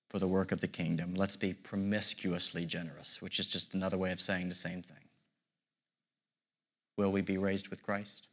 for 0.09 0.19
the 0.19 0.27
work 0.27 0.51
of 0.51 0.63
the 0.63 0.67
kingdom. 0.67 1.15
Let's 1.15 1.37
be 1.37 1.53
promiscuously 1.53 2.65
generous, 2.65 3.21
which 3.21 3.39
is 3.39 3.49
just 3.49 3.75
another 3.75 3.99
way 3.99 4.13
of 4.13 4.21
saying 4.23 4.49
the 4.49 4.55
same 4.55 4.81
thing. 4.81 5.05
Will 6.97 7.13
we 7.13 7.21
be 7.21 7.37
raised 7.37 7.69
with 7.69 7.83
Christ? 7.83 8.29